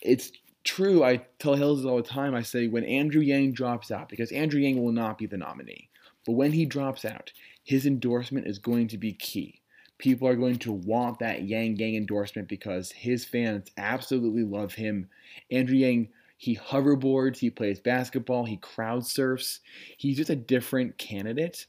it's 0.00 0.32
true. 0.64 1.04
I 1.04 1.18
tell 1.38 1.54
Hills 1.54 1.84
all 1.84 1.96
the 1.96 2.02
time. 2.02 2.34
I 2.34 2.42
say 2.42 2.66
when 2.66 2.84
Andrew 2.84 3.22
Yang 3.22 3.52
drops 3.52 3.90
out, 3.90 4.08
because 4.08 4.32
Andrew 4.32 4.60
Yang 4.60 4.82
will 4.82 4.92
not 4.92 5.18
be 5.18 5.26
the 5.26 5.36
nominee, 5.36 5.88
but 6.24 6.32
when 6.32 6.52
he 6.52 6.66
drops 6.66 7.04
out, 7.04 7.32
his 7.62 7.86
endorsement 7.86 8.46
is 8.46 8.58
going 8.58 8.88
to 8.88 8.98
be 8.98 9.12
key. 9.12 9.60
People 9.98 10.28
are 10.28 10.36
going 10.36 10.58
to 10.58 10.72
want 10.72 11.18
that 11.20 11.44
Yang 11.44 11.74
Gang 11.76 11.94
endorsement 11.96 12.48
because 12.48 12.92
his 12.92 13.24
fans 13.24 13.70
absolutely 13.78 14.42
love 14.42 14.74
him. 14.74 15.08
Andrew 15.50 15.76
Yang, 15.76 16.08
he 16.36 16.56
hoverboards, 16.56 17.38
he 17.38 17.48
plays 17.48 17.80
basketball, 17.80 18.44
he 18.44 18.58
crowd 18.58 19.06
surfs. 19.06 19.60
He's 19.96 20.18
just 20.18 20.30
a 20.30 20.36
different 20.36 20.98
candidate. 20.98 21.66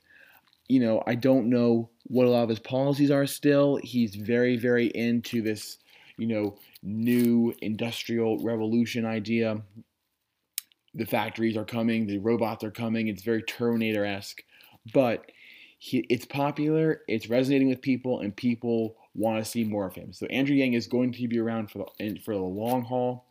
You 0.68 0.80
know, 0.82 1.04
I 1.08 1.16
don't 1.16 1.50
know 1.50 1.90
what 2.04 2.26
a 2.26 2.30
lot 2.30 2.44
of 2.44 2.50
his 2.50 2.60
policies 2.60 3.12
are 3.12 3.26
still. 3.26 3.80
He's 3.84 4.16
very, 4.16 4.58
very 4.58 4.88
into 4.88 5.42
this, 5.42 5.78
you 6.18 6.28
know, 6.28 6.58
new 6.84 7.54
industrial 7.62 8.40
revolution 8.40 9.06
idea. 9.06 9.62
The 10.94 11.06
factories 11.06 11.56
are 11.58 11.66
coming, 11.66 12.08
the 12.08 12.18
robots 12.18 12.64
are 12.64 12.72
coming. 12.72 13.08
It's 13.08 13.24
very 13.24 13.44
Terminator 13.44 14.06
esque, 14.06 14.44
but 14.94 15.32
he, 15.80 16.06
it's 16.10 16.26
popular, 16.26 17.02
it's 17.08 17.30
resonating 17.30 17.70
with 17.70 17.82
people, 17.82 18.22
and 18.22 18.36
people 18.36 18.96
want 19.14 19.44
to 19.44 19.50
see 19.50 19.64
more 19.64 19.86
of 19.86 19.96
him. 19.96 20.14
So 20.14 20.26
Andrew 20.28 20.56
Yang 20.56 20.74
is 20.74 20.88
going 20.88 21.12
to 21.14 21.28
be 21.28 21.40
around 21.40 21.72
for 21.72 21.86
the, 22.00 22.18
for 22.24 22.34
the 22.34 22.42
long 22.42 22.84
haul. 22.84 23.26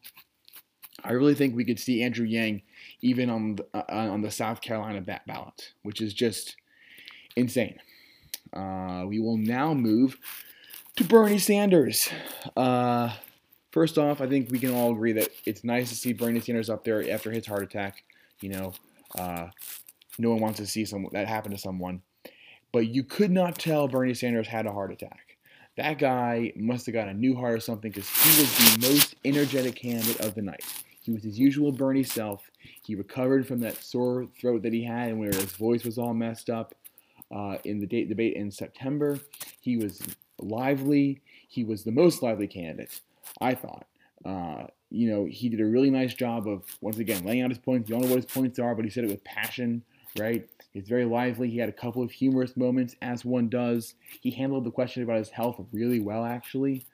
I 1.05 1.13
really 1.13 1.35
think 1.35 1.55
we 1.55 1.65
could 1.65 1.79
see 1.79 2.03
Andrew 2.03 2.27
Yang 2.27 2.63
even 3.01 3.31
on 3.31 3.57
the, 3.57 3.67
uh, 3.75 3.85
on 3.89 4.23
the 4.23 4.31
South 4.31 4.61
Carolina 4.61 5.01
ballot, 5.01 5.73
which 5.83 6.01
is 6.01 6.15
just 6.15 6.57
insane. 7.37 7.79
Uh, 8.53 9.05
we 9.07 9.21
will 9.21 9.37
now 9.37 9.75
move 9.75 10.19
to 10.97 11.05
Bernie 11.05 11.39
Sanders. 11.39 12.09
Uh, 12.57 13.13
first 13.73 13.99
off, 13.99 14.21
I 14.21 14.27
think 14.27 14.51
we 14.51 14.59
can 14.59 14.75
all 14.75 14.93
agree 14.93 15.13
that 15.13 15.29
it's 15.45 15.63
nice 15.65 15.91
to 15.91 15.95
see 15.95 16.13
Bernie 16.13 16.41
Sanders 16.41 16.71
up 16.71 16.85
there 16.85 17.09
after 17.11 17.31
his 17.31 17.47
heart 17.47 17.63
attack. 17.63 18.03
You 18.41 18.51
know, 18.51 18.73
uh, 19.19 19.49
no 20.19 20.31
one 20.31 20.41
wants 20.41 20.59
to 20.59 20.67
see 20.67 20.85
some 20.85 21.09
that 21.13 21.29
happen 21.29 21.53
to 21.53 21.59
someone 21.59 22.03
but 22.77 22.89
you 22.89 23.03
could 23.03 23.31
not 23.31 23.59
tell 23.59 23.89
Bernie 23.89 24.13
Sanders 24.13 24.47
had 24.47 24.67
a 24.67 24.71
heart 24.71 24.93
attack. 24.93 25.39
That 25.79 25.99
guy 25.99 26.53
must 26.57 26.85
have 26.85 26.93
got 26.93 27.09
a 27.09 27.15
new 27.15 27.35
heart 27.35 27.55
or 27.55 27.61
something 27.61 27.91
because 27.91 28.07
he 28.09 28.41
was 28.43 28.77
the 28.79 28.89
most 28.91 29.15
energetic 29.25 29.77
candidate 29.77 30.21
of 30.21 30.35
the 30.35 30.43
night. 30.43 30.63
He 31.01 31.11
was 31.11 31.23
his 31.23 31.39
usual 31.39 31.73
Bernie 31.73 32.03
self. 32.03 32.43
He 32.85 32.95
recovered 32.95 33.49
from 33.49 33.61
that 33.61 33.83
sore 33.83 34.27
throat 34.39 34.63
that 34.63 34.75
he 34.75 34.85
had 34.85 35.09
and 35.09 35.19
where 35.19 35.31
his 35.31 35.53
voice 35.53 35.85
was 35.85 35.97
all 35.97 36.13
messed 36.13 36.51
up 36.51 36.75
uh, 37.35 37.59
in 37.65 37.81
the 37.81 37.87
date 37.87 38.09
debate 38.09 38.35
in 38.35 38.51
September. 38.51 39.19
He 39.61 39.77
was 39.77 40.01
lively. 40.39 41.21
He 41.49 41.65
was 41.65 41.85
the 41.85 41.93
most 41.93 42.23
lively 42.23 42.47
candidate, 42.47 43.01
I 43.41 43.55
thought. 43.55 43.87
Uh, 44.25 44.67
you 44.91 45.11
know, 45.11 45.25
he 45.25 45.49
did 45.49 45.61
a 45.61 45.65
really 45.65 45.91
nice 45.91 46.15
job 46.15 46.49
of, 46.49 46.63
once 46.81 46.99
again, 46.99 47.25
laying 47.25 47.43
out 47.43 47.51
his 47.51 47.59
points. 47.59 47.89
You 47.89 47.97
don't 47.97 48.05
know 48.05 48.15
what 48.15 48.23
his 48.23 48.33
points 48.33 48.59
are, 48.59 48.75
but 48.75 48.85
he 48.85 48.91
said 48.91 49.05
it 49.05 49.11
with 49.11 49.25
passion, 49.25 49.83
right? 50.19 50.49
He's 50.73 50.89
very 50.89 51.05
lively. 51.05 51.51
He 51.51 51.59
had 51.59 51.69
a 51.69 51.73
couple 51.73 52.03
of 52.03 52.11
humorous 52.11 52.57
moments, 52.57 52.97
as 53.03 53.25
one 53.25 53.49
does. 53.49 53.95
He 54.21 54.31
handled 54.31 54.65
the 54.65 54.71
question 54.71 55.03
about 55.03 55.19
his 55.19 55.31
health 55.31 55.61
really 55.73 56.01
well, 56.01 56.25
actually. 56.25 56.87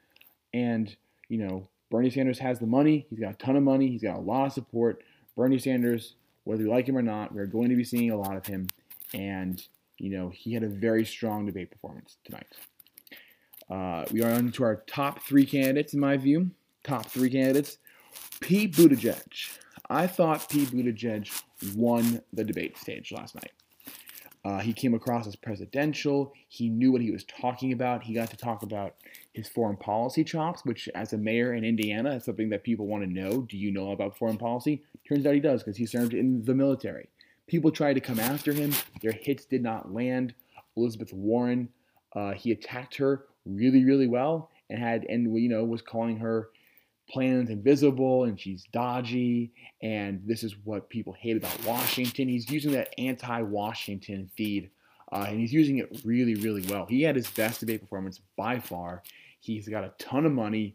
And, 0.55 0.95
you 1.29 1.38
know, 1.38 1.68
Bernie 1.90 2.11
Sanders 2.11 2.38
has 2.38 2.59
the 2.59 2.66
money. 2.66 3.07
He's 3.11 3.18
got 3.18 3.35
a 3.35 3.37
ton 3.37 3.57
of 3.57 3.62
money. 3.62 3.88
He's 3.88 4.03
got 4.03 4.16
a 4.16 4.21
lot 4.21 4.47
of 4.47 4.53
support. 4.53 5.03
Bernie 5.37 5.59
Sanders, 5.59 6.14
whether 6.45 6.62
you 6.62 6.71
like 6.71 6.88
him 6.88 6.97
or 6.97 7.03
not, 7.03 7.35
we're 7.35 7.47
going 7.47 7.71
to 7.71 7.77
be 7.77 7.85
seeing 7.85 8.11
a 8.11 8.16
lot 8.16 8.37
of 8.37 8.47
him. 8.47 8.68
And, 9.12 9.62
you 10.03 10.11
know, 10.11 10.31
he 10.35 10.53
had 10.53 10.65
a 10.65 10.69
very 10.69 11.05
strong 11.05 11.47
debate 11.47 11.71
performance 11.71 12.17
tonight. 12.25 12.47
Uh, 13.71 14.05
we 14.11 14.21
are 14.23 14.33
on 14.33 14.51
to 14.51 14.65
our 14.65 14.83
top 14.88 15.23
three 15.23 15.47
candidates, 15.47 15.95
in 15.95 16.01
my 16.01 16.17
view. 16.17 16.51
Top 16.83 17.07
three 17.07 17.31
candidates. 17.31 17.79
Pete 18.41 18.73
Buttigieg. 18.73 19.57
I 19.88 20.09
thought 20.09 20.51
Pete 20.51 20.71
Buttigieg 20.71 21.31
won 21.77 22.21
the 22.33 22.43
debate 22.43 22.77
stage 22.77 23.12
last 23.12 23.37
night. 23.37 23.53
Uh, 24.45 24.59
he 24.59 24.73
came 24.73 24.93
across 24.93 25.29
as 25.29 25.37
presidential. 25.37 26.33
He 26.49 26.69
knew 26.69 26.91
what 26.91 27.01
he 27.01 27.12
was 27.12 27.23
talking 27.23 27.73
about. 27.73 28.03
He 28.03 28.12
got 28.12 28.29
to 28.31 28.37
talk 28.37 28.65
about 28.65 28.97
his 29.33 29.49
foreign 29.49 29.77
policy 29.77 30.25
chops, 30.25 30.65
which, 30.65 30.88
as 30.97 31.12
a 31.12 31.17
mayor 31.17 31.55
in 31.55 31.65
Indiana, 31.65 32.17
is 32.17 32.25
something 32.25 32.51
that 32.51 32.65
people 32.65 32.88
want 32.88 33.05
to 33.05 33.09
know. 33.09 33.43
Do 33.43 33.57
you 33.57 33.71
know 33.71 33.93
about 33.93 34.19
foreign 34.19 34.37
policy? 34.37 34.83
Turns 35.09 35.25
out 35.27 35.35
he 35.35 35.41
does 35.41 35.62
because 35.62 35.77
he 35.77 35.87
served 35.87 36.12
in 36.12 36.45
the 36.45 36.55
military. 36.55 37.09
People 37.53 37.71
tried 37.71 37.93
to 37.93 38.01
come 38.01 38.19
after 38.19 38.51
him. 38.51 38.73
Their 39.03 39.12
hits 39.12 39.45
did 39.45 39.62
not 39.62 39.93
land. 39.93 40.33
Elizabeth 40.75 41.12
Warren, 41.12 41.69
uh, 42.17 42.33
he 42.33 42.51
attacked 42.51 42.97
her 42.97 43.27
really, 43.45 43.85
really 43.85 44.07
well, 44.07 44.49
and 44.71 44.79
had 44.79 45.05
and 45.05 45.38
you 45.38 45.51
know 45.51 45.62
was 45.62 45.83
calling 45.83 46.17
her 46.17 46.49
plans 47.11 47.51
invisible 47.51 48.25
and 48.25 48.41
she's 48.41 48.65
dodgy 48.73 49.53
and 49.83 50.23
this 50.25 50.43
is 50.43 50.57
what 50.65 50.88
people 50.88 51.12
hate 51.12 51.37
about 51.37 51.62
Washington. 51.67 52.27
He's 52.27 52.51
using 52.51 52.73
that 52.73 52.95
anti-Washington 52.97 54.31
feed 54.35 54.71
uh, 55.12 55.27
and 55.29 55.38
he's 55.38 55.53
using 55.53 55.77
it 55.77 56.01
really, 56.07 56.37
really 56.37 56.65
well. 56.71 56.87
He 56.87 57.03
had 57.03 57.17
his 57.17 57.29
best 57.29 57.61
debate 57.61 57.83
performance 57.83 58.23
by 58.35 58.61
far. 58.61 59.03
He's 59.41 59.69
got 59.69 59.85
a 59.85 59.93
ton 59.99 60.25
of 60.25 60.33
money. 60.33 60.75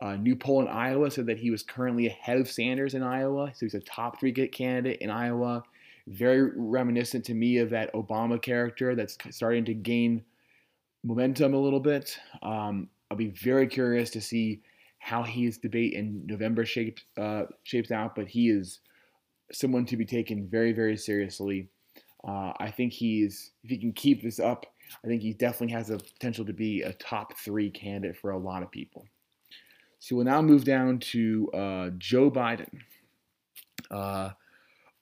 Uh, 0.00 0.16
new 0.16 0.34
poll 0.34 0.60
in 0.60 0.66
Iowa 0.66 1.08
said 1.08 1.26
that 1.26 1.38
he 1.38 1.52
was 1.52 1.62
currently 1.62 2.08
ahead 2.08 2.40
of 2.40 2.50
Sanders 2.50 2.94
in 2.94 3.04
Iowa, 3.04 3.52
so 3.54 3.64
he's 3.64 3.74
a 3.74 3.80
top 3.80 4.18
three 4.18 4.32
candidate 4.32 5.00
in 5.00 5.08
Iowa. 5.08 5.62
Very 6.08 6.50
reminiscent 6.54 7.24
to 7.26 7.34
me 7.34 7.58
of 7.58 7.70
that 7.70 7.92
Obama 7.92 8.40
character 8.40 8.94
that's 8.94 9.18
starting 9.30 9.64
to 9.64 9.74
gain 9.74 10.24
momentum 11.02 11.54
a 11.54 11.58
little 11.58 11.80
bit. 11.80 12.18
Um, 12.42 12.88
I'll 13.10 13.16
be 13.16 13.30
very 13.30 13.66
curious 13.66 14.10
to 14.10 14.20
see 14.20 14.62
how 14.98 15.22
his 15.22 15.58
debate 15.58 15.94
in 15.94 16.26
November 16.26 16.64
shapes 16.64 17.02
uh, 17.16 17.44
shapes 17.64 17.90
out, 17.90 18.14
but 18.14 18.26
he 18.26 18.50
is 18.50 18.80
someone 19.52 19.86
to 19.86 19.96
be 19.96 20.04
taken 20.04 20.48
very, 20.48 20.72
very 20.72 20.96
seriously. 20.96 21.68
Uh, 22.26 22.52
I 22.58 22.70
think 22.70 22.92
he's 22.92 23.52
if 23.62 23.70
he 23.70 23.78
can 23.78 23.92
keep 23.92 24.22
this 24.22 24.40
up, 24.40 24.66
I 25.04 25.06
think 25.06 25.22
he 25.22 25.32
definitely 25.32 25.74
has 25.74 25.88
the 25.88 25.98
potential 25.98 26.44
to 26.44 26.52
be 26.52 26.82
a 26.82 26.92
top 26.94 27.36
three 27.38 27.70
candidate 27.70 28.16
for 28.16 28.30
a 28.30 28.38
lot 28.38 28.62
of 28.62 28.70
people. 28.70 29.06
So 29.98 30.16
we'll 30.16 30.24
now 30.24 30.42
move 30.42 30.64
down 30.64 30.98
to 30.98 31.50
uh, 31.52 31.90
Joe 31.98 32.30
Biden. 32.30 32.80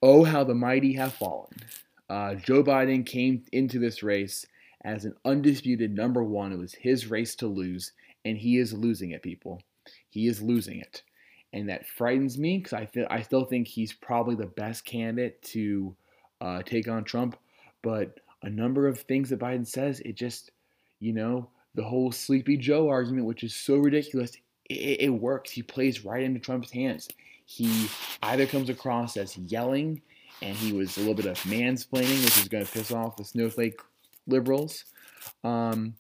Oh, 0.07 0.23
how 0.23 0.45
the 0.45 0.55
mighty 0.55 0.93
have 0.97 1.15
fallen. 1.15 1.55
Uh, 2.11 2.35
Joe 2.35 2.63
Biden 2.63 3.07
came 3.07 3.43
into 3.53 3.79
this 3.79 4.03
race 4.03 4.45
as 4.85 5.07
an 5.07 5.15
undisputed 5.25 5.97
number 5.97 6.23
one. 6.23 6.53
It 6.53 6.59
was 6.59 6.75
his 6.75 7.07
race 7.07 7.35
to 7.37 7.47
lose, 7.47 7.93
and 8.23 8.37
he 8.37 8.59
is 8.59 8.75
losing 8.75 9.13
it, 9.13 9.23
people. 9.23 9.63
He 10.11 10.27
is 10.27 10.43
losing 10.43 10.79
it. 10.79 11.03
And 11.55 11.71
that 11.71 11.87
frightens 11.87 12.37
me 12.37 12.59
because 12.59 12.75
I 12.75 12.85
feel 12.85 13.07
I 13.09 13.23
still 13.23 13.47
think 13.47 13.67
he's 13.67 13.95
probably 13.95 14.35
the 14.35 14.45
best 14.45 14.85
candidate 14.85 15.41
to 15.55 15.97
uh, 16.39 16.63
take 16.65 16.87
on 16.87 17.05
Trump. 17.05 17.39
But 17.81 18.21
a 18.43 18.51
number 18.51 18.87
of 18.87 19.01
things 19.01 19.31
that 19.31 19.41
Biden 19.41 19.67
says, 19.67 20.01
it 20.01 20.17
just, 20.17 20.51
you 21.01 21.15
know, 21.15 21.49
the 21.77 21.85
whole 21.85 22.13
Sleepy 22.13 22.59
Joe 22.59 22.91
argument, 22.91 23.27
which 23.27 23.43
is 23.43 23.55
so 23.55 23.77
ridiculous, 23.77 24.33
it, 24.69 25.01
it 25.01 25.09
works. 25.09 25.51
He 25.51 25.63
plays 25.63 26.05
right 26.05 26.23
into 26.23 26.41
Trump's 26.41 26.73
hands. 26.73 27.09
He 27.45 27.89
either 28.23 28.47
comes 28.47 28.71
across 28.71 29.17
as 29.17 29.37
yelling, 29.37 30.03
and 30.41 30.57
he 30.57 30.73
was 30.73 30.97
a 30.97 31.01
little 31.01 31.15
bit 31.15 31.27
of 31.27 31.39
mansplaining, 31.41 32.25
which 32.25 32.39
is 32.39 32.49
going 32.49 32.65
to 32.65 32.71
piss 32.71 32.91
off 32.91 33.17
the 33.17 33.25
snowflake 33.25 33.81
liberals. 34.27 34.85
Um, 35.43 35.95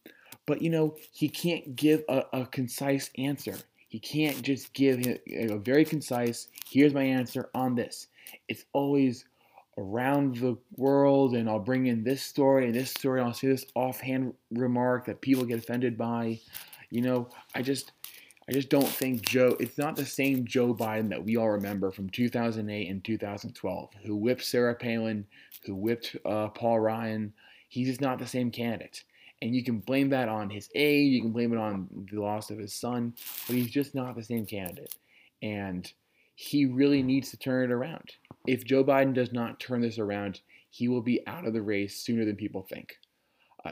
but 0.47 0.63
you 0.63 0.71
know, 0.71 0.97
he 1.13 1.29
can't 1.29 1.77
give 1.77 2.03
a, 2.09 2.25
a 2.33 2.47
concise 2.47 3.11
answer. 3.17 3.57
He 3.89 3.99
can't 3.99 4.43
just 4.43 4.73
give 4.73 5.07
a 5.31 5.57
very 5.59 5.85
concise, 5.85 6.49
here's 6.69 6.93
my 6.93 7.05
answer 7.05 7.49
on 7.55 7.75
this. 7.77 8.09
It's 8.49 8.65
always 8.73 9.25
around 9.79 10.37
the 10.37 10.57
world, 10.77 11.35
and 11.35 11.49
I'll 11.49 11.61
bring 11.61 11.87
in 11.87 12.05
this 12.05 12.23
story 12.23 12.67
and 12.67 12.75
this 12.75 12.91
story, 12.91 13.21
and 13.21 13.29
I'll 13.29 13.35
say 13.35 13.49
this 13.49 13.67
offhand 13.75 14.35
remark 14.51 15.07
that 15.07 15.21
people 15.21 15.45
get 15.45 15.59
offended 15.59 15.97
by. 15.97 16.41
You 16.91 17.03
know, 17.03 17.29
I 17.55 17.63
just. 17.63 17.93
I 18.49 18.53
just 18.53 18.69
don't 18.69 18.87
think 18.87 19.23
Joe, 19.23 19.57
it's 19.59 19.79
not 19.79 19.97
the 19.97 20.05
same 20.05 20.47
Joe 20.47 20.75
Biden 20.75 21.09
that 21.09 21.25
we 21.25 21.37
all 21.37 21.51
remember 21.51 21.91
from 21.91 22.11
2008 22.11 22.91
and 22.91 23.03
2012, 23.03 23.91
who 24.05 24.17
whipped 24.17 24.45
Sarah 24.45 24.75
Palin, 24.75 25.27
who 25.65 25.75
whipped 25.75 26.17
uh, 26.27 26.49
Paul 26.49 26.81
Ryan. 26.81 27.33
He's 27.69 27.89
just 27.89 28.03
not 28.03 28.19
the 28.19 28.27
same 28.27 28.51
candidate. 28.51 29.05
And 29.41 29.55
you 29.55 29.65
can 29.65 29.79
blame 29.79 30.11
that 30.11 30.29
on 30.29 30.51
his 30.51 30.69
age, 30.75 31.13
you 31.13 31.23
can 31.23 31.33
blame 31.33 31.53
it 31.53 31.59
on 31.59 31.89
the 32.11 32.21
loss 32.21 32.51
of 32.51 32.59
his 32.59 32.75
son, 32.75 33.15
but 33.47 33.57
he's 33.57 33.71
just 33.71 33.95
not 33.95 34.15
the 34.15 34.23
same 34.23 34.47
candidate. 34.47 34.95
And 35.43 35.91
he 36.35 36.67
really 36.67 37.03
needs 37.03 37.31
to 37.31 37.39
turn 37.39 37.71
it 37.71 37.73
around. 37.73 38.13
If 38.47 38.65
Joe 38.65 38.85
Biden 38.85 39.15
does 39.15 39.33
not 39.33 39.59
turn 39.59 39.81
this 39.81 39.99
around, 39.99 40.41
he 40.71 40.89
will 40.89 41.03
be 41.03 41.27
out 41.27 41.47
of 41.47 41.55
the 41.55 41.63
race 41.63 41.97
sooner 41.97 42.25
than 42.25 42.37
people 42.37 42.63
think. 42.63 42.99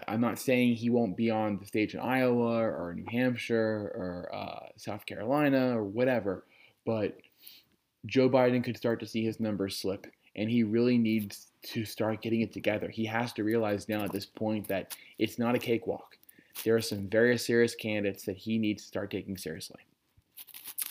I'm 0.09 0.21
not 0.21 0.39
saying 0.39 0.77
he 0.77 0.91
won't 0.91 1.17
be 1.17 1.31
on 1.31 1.59
the 1.59 1.67
stage 1.67 1.95
in 1.95 2.01
Iowa 2.01 2.63
or 2.63 2.95
New 2.95 3.05
Hampshire 3.11 3.93
or 3.95 4.31
uh, 4.35 4.67
South 4.77 5.05
Carolina 5.05 5.77
or 5.77 5.85
whatever, 5.85 6.45
but 6.87 7.19
Joe 8.07 8.31
Biden 8.31 8.65
could 8.65 8.77
start 8.77 9.01
to 9.01 9.07
see 9.07 9.25
his 9.25 9.39
numbers 9.39 9.77
slip, 9.77 10.07
and 10.35 10.51
he 10.51 10.63
really 10.63 10.99
needs 10.99 11.49
to 11.65 11.85
start 11.85 12.23
getting 12.23 12.41
it 12.41 12.53
together. 12.53 12.89
He 12.89 13.05
has 13.05 13.33
to 13.35 13.45
realize 13.45 13.89
now 13.89 14.03
at 14.03 14.13
this 14.13 14.27
point 14.27 14.67
that 14.69 14.97
it's 15.19 15.39
not 15.39 15.55
a 15.55 15.59
cakewalk. 15.59 16.17
There 16.65 16.75
are 16.75 16.81
some 16.81 17.09
very 17.09 17.39
serious 17.39 17.75
candidates 17.75 18.25
that 18.25 18.37
he 18.37 18.59
needs 18.59 18.83
to 18.83 18.89
start 18.89 19.11
taking 19.11 19.37
seriously. 19.37 19.81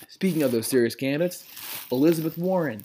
Speaking 0.07 0.43
of 0.43 0.51
those 0.51 0.67
serious 0.67 0.95
candidates, 0.95 1.45
Elizabeth 1.91 2.37
Warren. 2.37 2.83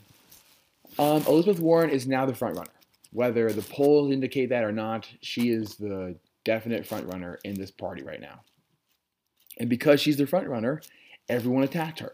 Um, 0.98 1.22
Elizabeth 1.26 1.60
Warren 1.60 1.90
is 1.90 2.06
now 2.06 2.26
the 2.26 2.34
front 2.34 2.56
runner. 2.56 2.70
Whether 3.16 3.50
the 3.50 3.62
polls 3.62 4.12
indicate 4.12 4.50
that 4.50 4.62
or 4.62 4.72
not, 4.72 5.08
she 5.22 5.48
is 5.48 5.76
the 5.76 6.16
definite 6.44 6.86
front 6.86 7.10
runner 7.10 7.38
in 7.44 7.54
this 7.54 7.70
party 7.70 8.02
right 8.02 8.20
now. 8.20 8.42
And 9.56 9.70
because 9.70 10.02
she's 10.02 10.18
the 10.18 10.26
front 10.26 10.48
runner, 10.48 10.82
everyone 11.26 11.62
attacked 11.62 12.00
her. 12.00 12.12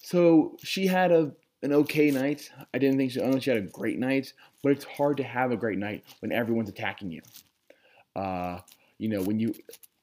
So 0.00 0.56
she 0.64 0.86
had 0.86 1.12
a 1.12 1.32
an 1.62 1.74
okay 1.74 2.10
night. 2.10 2.50
I 2.72 2.78
didn't 2.78 2.96
think 2.96 3.10
she, 3.10 3.20
I 3.20 3.24
don't 3.24 3.34
know 3.34 3.40
she 3.40 3.50
had 3.50 3.58
a 3.58 3.66
great 3.66 3.98
night, 3.98 4.32
but 4.62 4.72
it's 4.72 4.86
hard 4.86 5.18
to 5.18 5.22
have 5.22 5.52
a 5.52 5.56
great 5.56 5.76
night 5.76 6.02
when 6.20 6.32
everyone's 6.32 6.70
attacking 6.70 7.10
you. 7.10 7.20
Uh, 8.16 8.60
you 8.96 9.10
know, 9.10 9.20
when 9.20 9.38
you, 9.38 9.52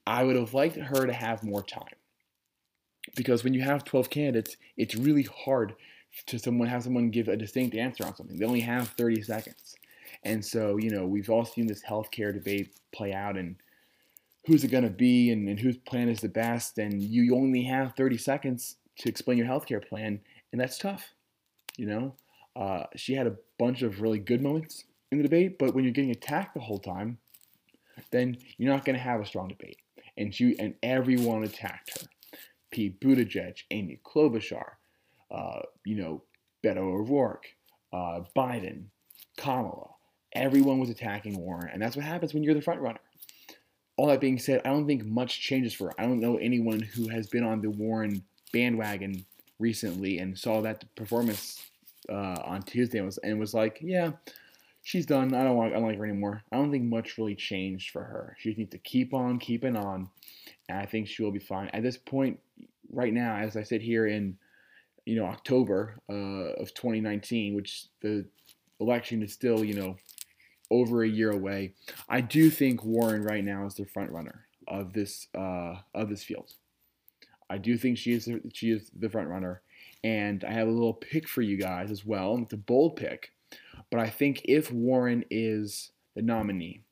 I 0.06 0.22
would 0.22 0.36
have 0.36 0.54
liked 0.54 0.76
her 0.76 1.06
to 1.06 1.12
have 1.12 1.42
more 1.42 1.64
time 1.64 1.96
because 3.16 3.42
when 3.42 3.52
you 3.52 3.62
have 3.62 3.82
12 3.82 4.10
candidates, 4.10 4.56
it's 4.76 4.94
really 4.94 5.24
hard 5.24 5.74
to 6.26 6.38
someone 6.38 6.68
have 6.68 6.84
someone 6.84 7.10
give 7.10 7.26
a 7.26 7.36
distinct 7.36 7.74
answer 7.74 8.06
on 8.06 8.14
something. 8.14 8.38
They 8.38 8.46
only 8.46 8.60
have 8.60 8.90
30 8.90 9.22
seconds. 9.22 9.74
And 10.26 10.44
so, 10.44 10.76
you 10.76 10.90
know, 10.90 11.06
we've 11.06 11.30
all 11.30 11.44
seen 11.44 11.68
this 11.68 11.84
healthcare 11.84 12.34
debate 12.34 12.74
play 12.92 13.12
out 13.12 13.36
and 13.36 13.54
who's 14.44 14.64
it 14.64 14.72
going 14.72 14.82
to 14.82 14.90
be 14.90 15.30
and, 15.30 15.48
and 15.48 15.60
whose 15.60 15.76
plan 15.76 16.08
is 16.08 16.20
the 16.20 16.28
best. 16.28 16.78
And 16.78 17.00
you 17.00 17.36
only 17.36 17.62
have 17.62 17.94
30 17.96 18.18
seconds 18.18 18.74
to 18.98 19.08
explain 19.08 19.38
your 19.38 19.46
healthcare 19.46 19.86
plan, 19.86 20.20
and 20.50 20.60
that's 20.60 20.78
tough. 20.78 21.14
You 21.76 21.86
know, 21.86 22.14
uh, 22.56 22.84
she 22.96 23.14
had 23.14 23.28
a 23.28 23.36
bunch 23.56 23.82
of 23.82 24.00
really 24.00 24.18
good 24.18 24.42
moments 24.42 24.84
in 25.12 25.18
the 25.18 25.24
debate, 25.24 25.60
but 25.60 25.74
when 25.74 25.84
you're 25.84 25.92
getting 25.92 26.10
attacked 26.10 26.54
the 26.54 26.60
whole 26.60 26.80
time, 26.80 27.18
then 28.10 28.36
you're 28.58 28.72
not 28.72 28.84
going 28.84 28.96
to 28.96 29.02
have 29.02 29.20
a 29.20 29.26
strong 29.26 29.46
debate. 29.46 29.78
And 30.16 30.34
she 30.34 30.58
and 30.58 30.74
everyone 30.82 31.44
attacked 31.44 32.00
her. 32.00 32.08
Pete 32.72 33.00
Buttigieg, 33.00 33.58
Amy 33.70 34.00
Klobuchar, 34.04 34.70
uh, 35.30 35.60
you 35.84 35.94
know, 35.94 36.22
Beto 36.64 36.78
O'Rourke, 36.78 37.46
uh, 37.92 38.22
Biden, 38.34 38.86
Kamala. 39.36 39.95
Everyone 40.36 40.78
was 40.78 40.90
attacking 40.90 41.38
Warren, 41.38 41.70
and 41.72 41.80
that's 41.80 41.96
what 41.96 42.04
happens 42.04 42.34
when 42.34 42.42
you're 42.42 42.54
the 42.54 42.62
front 42.62 42.80
runner. 42.80 43.00
All 43.96 44.08
that 44.08 44.20
being 44.20 44.38
said, 44.38 44.60
I 44.64 44.70
don't 44.70 44.86
think 44.86 45.04
much 45.04 45.40
changes 45.40 45.72
for 45.72 45.86
her. 45.86 45.94
I 45.98 46.02
don't 46.02 46.20
know 46.20 46.36
anyone 46.36 46.80
who 46.80 47.08
has 47.08 47.26
been 47.28 47.44
on 47.44 47.62
the 47.62 47.70
Warren 47.70 48.22
bandwagon 48.52 49.24
recently 49.58 50.18
and 50.18 50.38
saw 50.38 50.60
that 50.60 50.84
performance 50.94 51.64
uh, 52.10 52.36
on 52.44 52.62
Tuesday 52.62 52.98
and 52.98 53.06
was, 53.06 53.18
and 53.18 53.40
was 53.40 53.54
like, 53.54 53.78
yeah, 53.80 54.12
she's 54.82 55.06
done. 55.06 55.34
I 55.34 55.42
don't 55.44 55.56
want. 55.56 55.72
I 55.72 55.76
don't 55.76 55.88
like 55.88 55.98
her 55.98 56.04
anymore. 56.04 56.42
I 56.52 56.56
don't 56.56 56.70
think 56.70 56.84
much 56.84 57.18
really 57.18 57.34
changed 57.34 57.90
for 57.90 58.04
her. 58.04 58.36
She 58.38 58.54
needs 58.54 58.70
to 58.70 58.78
keep 58.78 59.14
on 59.14 59.38
keeping 59.38 59.76
on, 59.76 60.08
and 60.68 60.78
I 60.78 60.86
think 60.86 61.08
she 61.08 61.22
will 61.22 61.32
be 61.32 61.38
fine. 61.38 61.68
At 61.72 61.82
this 61.82 61.96
point, 61.96 62.38
right 62.90 63.12
now, 63.12 63.36
as 63.36 63.56
I 63.56 63.62
sit 63.62 63.82
here 63.82 64.06
in, 64.06 64.36
you 65.04 65.16
know, 65.16 65.26
October 65.26 65.96
uh, 66.10 66.60
of 66.60 66.72
2019, 66.74 67.54
which 67.54 67.86
the 68.00 68.26
election 68.80 69.22
is 69.22 69.32
still, 69.32 69.64
you 69.64 69.74
know, 69.74 69.96
over 70.70 71.02
a 71.02 71.08
year 71.08 71.30
away. 71.30 71.74
I 72.08 72.20
do 72.20 72.50
think 72.50 72.84
Warren 72.84 73.22
right 73.22 73.44
now 73.44 73.66
is 73.66 73.74
the 73.74 73.84
front 73.84 74.10
runner 74.10 74.46
of 74.68 74.92
this 74.92 75.28
uh, 75.36 75.76
of 75.94 76.08
this 76.08 76.24
field. 76.24 76.52
I 77.48 77.58
do 77.58 77.76
think 77.76 77.98
she 77.98 78.12
is 78.12 78.28
she 78.52 78.70
is 78.70 78.90
the 78.98 79.08
front 79.08 79.28
runner, 79.28 79.62
and 80.02 80.44
I 80.44 80.52
have 80.52 80.68
a 80.68 80.72
little 80.72 80.94
pick 80.94 81.28
for 81.28 81.42
you 81.42 81.56
guys 81.56 81.90
as 81.90 82.04
well. 82.04 82.38
It's 82.42 82.52
a 82.52 82.56
bold 82.56 82.96
pick, 82.96 83.30
but 83.90 84.00
I 84.00 84.08
think 84.08 84.42
if 84.44 84.72
Warren 84.72 85.24
is 85.30 85.92
the 86.14 86.22
nominee, 86.22 86.82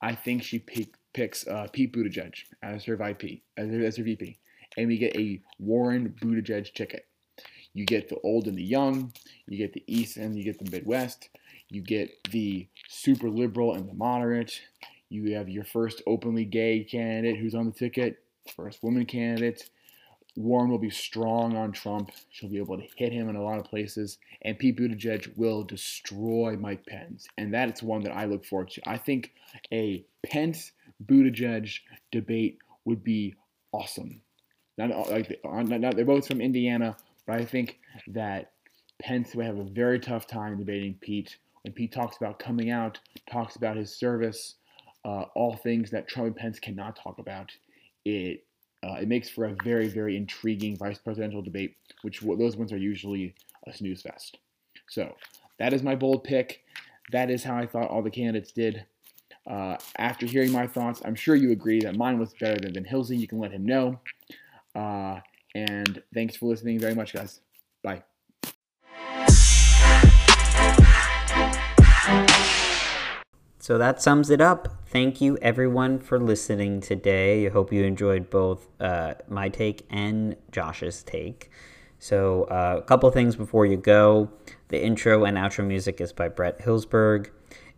I 0.00 0.14
think 0.14 0.42
she 0.42 0.58
pick, 0.58 0.94
picks 1.12 1.46
uh, 1.46 1.66
Pete 1.72 1.92
Buttigieg 1.92 2.34
as 2.62 2.84
her 2.84 2.96
VP, 2.96 3.42
as 3.56 3.70
her, 3.70 3.84
as 3.84 3.96
her 3.96 4.04
VP, 4.04 4.38
and 4.76 4.88
we 4.88 4.96
get 4.96 5.16
a 5.16 5.42
Warren 5.58 6.14
Buttigieg 6.20 6.72
ticket. 6.74 7.06
You 7.74 7.84
get 7.84 8.08
the 8.08 8.18
old 8.24 8.46
and 8.46 8.56
the 8.56 8.64
young, 8.64 9.12
you 9.46 9.58
get 9.58 9.72
the 9.72 9.84
East 9.86 10.16
and 10.16 10.36
you 10.36 10.42
get 10.42 10.58
the 10.58 10.70
Midwest, 10.70 11.28
you 11.70 11.82
get 11.82 12.10
the 12.30 12.66
super 12.88 13.28
liberal 13.28 13.74
and 13.74 13.88
the 13.88 13.94
moderate. 13.94 14.60
You 15.08 15.34
have 15.34 15.48
your 15.48 15.64
first 15.64 16.02
openly 16.06 16.44
gay 16.44 16.84
candidate 16.84 17.38
who's 17.38 17.54
on 17.54 17.66
the 17.66 17.72
ticket, 17.72 18.18
first 18.54 18.82
woman 18.82 19.06
candidate. 19.06 19.68
Warren 20.36 20.70
will 20.70 20.78
be 20.78 20.90
strong 20.90 21.56
on 21.56 21.72
Trump. 21.72 22.12
She'll 22.30 22.48
be 22.48 22.58
able 22.58 22.78
to 22.78 22.86
hit 22.96 23.12
him 23.12 23.28
in 23.28 23.36
a 23.36 23.42
lot 23.42 23.58
of 23.58 23.64
places. 23.64 24.18
And 24.42 24.58
Pete 24.58 24.78
Buttigieg 24.78 25.36
will 25.36 25.64
destroy 25.64 26.56
Mike 26.56 26.86
Pence. 26.86 27.26
And 27.36 27.52
that's 27.52 27.82
one 27.82 28.02
that 28.04 28.16
I 28.16 28.26
look 28.26 28.44
forward 28.44 28.70
to. 28.70 28.88
I 28.88 28.98
think 28.98 29.32
a 29.72 30.04
Pence 30.24 30.72
Buttigieg 31.04 31.80
debate 32.12 32.58
would 32.84 33.02
be 33.02 33.34
awesome. 33.72 34.22
Not 34.76 34.92
uh, 34.92 35.10
like 35.10 35.40
not, 35.44 35.80
not, 35.80 35.96
they're 35.96 36.04
both 36.04 36.28
from 36.28 36.40
Indiana, 36.40 36.96
but 37.26 37.40
I 37.40 37.44
think 37.44 37.80
that 38.06 38.52
Pence 39.02 39.34
would 39.34 39.44
have 39.44 39.58
a 39.58 39.64
very 39.64 39.98
tough 39.98 40.26
time 40.26 40.56
debating 40.56 40.94
Pete. 41.00 41.36
When 41.62 41.72
Pete 41.72 41.92
talks 41.92 42.16
about 42.16 42.38
coming 42.38 42.70
out, 42.70 42.98
talks 43.30 43.56
about 43.56 43.76
his 43.76 43.94
service, 43.94 44.54
uh, 45.04 45.24
all 45.34 45.56
things 45.56 45.90
that 45.90 46.08
Trump 46.08 46.26
and 46.28 46.36
Pence 46.36 46.58
cannot 46.58 46.96
talk 46.96 47.18
about, 47.18 47.50
it 48.04 48.44
uh, 48.84 48.94
it 49.00 49.08
makes 49.08 49.28
for 49.28 49.46
a 49.46 49.56
very, 49.64 49.88
very 49.88 50.16
intriguing 50.16 50.76
vice 50.76 50.98
presidential 50.98 51.42
debate, 51.42 51.76
which 52.02 52.20
those 52.20 52.56
ones 52.56 52.72
are 52.72 52.78
usually 52.78 53.34
a 53.66 53.72
snooze 53.72 54.02
fest. 54.02 54.38
So 54.88 55.16
that 55.58 55.72
is 55.72 55.82
my 55.82 55.96
bold 55.96 56.22
pick. 56.22 56.62
That 57.10 57.30
is 57.30 57.42
how 57.42 57.56
I 57.56 57.66
thought 57.66 57.90
all 57.90 58.02
the 58.02 58.10
candidates 58.10 58.52
did. 58.52 58.84
Uh, 59.48 59.76
after 59.96 60.26
hearing 60.26 60.52
my 60.52 60.66
thoughts, 60.66 61.02
I'm 61.04 61.14
sure 61.14 61.34
you 61.34 61.52
agree 61.52 61.80
that 61.80 61.96
mine 61.96 62.18
was 62.18 62.34
better 62.34 62.60
than, 62.60 62.72
than 62.74 62.84
Hilsey. 62.84 63.18
You 63.18 63.26
can 63.26 63.38
let 63.38 63.50
him 63.50 63.64
know. 63.64 63.98
Uh, 64.74 65.20
and 65.54 66.02
thanks 66.14 66.36
for 66.36 66.46
listening 66.46 66.78
very 66.78 66.94
much, 66.94 67.14
guys. 67.14 67.40
Bye. 67.82 68.02
So 73.68 73.76
that 73.76 74.00
sums 74.00 74.30
it 74.30 74.40
up. 74.40 74.78
Thank 74.86 75.20
you 75.20 75.36
everyone 75.42 75.98
for 75.98 76.18
listening 76.18 76.80
today. 76.80 77.46
I 77.46 77.50
hope 77.50 77.70
you 77.70 77.84
enjoyed 77.84 78.30
both 78.30 78.66
uh, 78.80 79.16
my 79.28 79.50
take 79.50 79.84
and 79.90 80.36
Josh's 80.50 81.02
take. 81.02 81.50
So, 81.98 82.44
uh, 82.44 82.76
a 82.78 82.82
couple 82.82 83.10
things 83.10 83.36
before 83.36 83.66
you 83.66 83.76
go. 83.76 84.30
The 84.68 84.82
intro 84.82 85.26
and 85.26 85.36
outro 85.36 85.66
music 85.66 86.00
is 86.00 86.14
by 86.14 86.28
Brett 86.28 86.60
Hillsberg. 86.60 87.28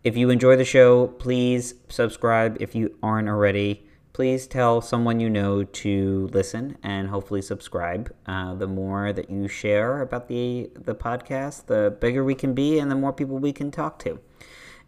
If 0.01 0.15
you 0.15 0.29
enjoy 0.29 0.55
the 0.55 0.63
show, 0.63 1.07
please 1.07 1.73
subscribe 1.89 2.55
if 2.61 2.73
you 2.73 2.95
aren't 3.03 3.27
already. 3.27 3.85
Please 4.13 4.47
tell 4.47 4.79
someone 4.79 5.19
you 5.19 5.29
know 5.29 5.65
to 5.65 6.29
listen 6.31 6.77
and 6.83 7.09
hopefully 7.09 7.41
subscribe. 7.41 8.15
Uh, 8.27 8.55
the 8.55 8.65
more 8.65 9.11
that 9.11 9.29
you 9.29 9.49
share 9.49 10.01
about 10.01 10.29
the, 10.29 10.69
the 10.73 10.95
podcast, 10.95 11.65
the 11.65 11.97
bigger 11.99 12.23
we 12.23 12.33
can 12.33 12.53
be 12.53 12.79
and 12.79 12.89
the 12.89 12.95
more 12.95 13.11
people 13.11 13.39
we 13.39 13.51
can 13.51 13.71
talk 13.71 13.99
to. 13.99 14.21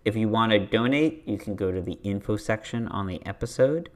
If 0.06 0.16
you 0.16 0.28
want 0.28 0.52
to 0.52 0.60
donate, 0.60 1.24
you 1.28 1.38
can 1.38 1.56
go 1.56 1.72
to 1.72 1.82
the 1.82 2.00
info 2.04 2.36
section 2.36 2.88
on 2.88 3.08
the 3.08 3.26
episode. 3.26 3.90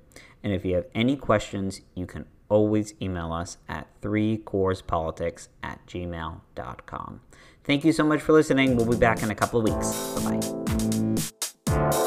And 0.44 0.54
if 0.54 0.64
you 0.64 0.76
have 0.76 0.86
any 0.96 1.16
questions, 1.18 1.82
you 1.96 2.06
can 2.06 2.26
always 2.50 2.94
email 3.02 3.34
us 3.34 3.58
at 3.68 3.88
3corespolitics 4.02 5.50
at 5.62 5.86
gmail.com. 5.86 7.22
Thank 7.64 7.84
you 7.84 7.92
so 7.92 8.06
much 8.06 8.22
for 8.22 8.32
listening. 8.32 8.78
We'll 8.78 8.90
be 8.90 8.96
back 8.96 9.22
in 9.24 9.32
a 9.32 9.36
couple 9.36 9.60
of 9.60 9.66
weeks. 9.66 9.92
Bye 10.24 10.40
bye. 11.66 12.04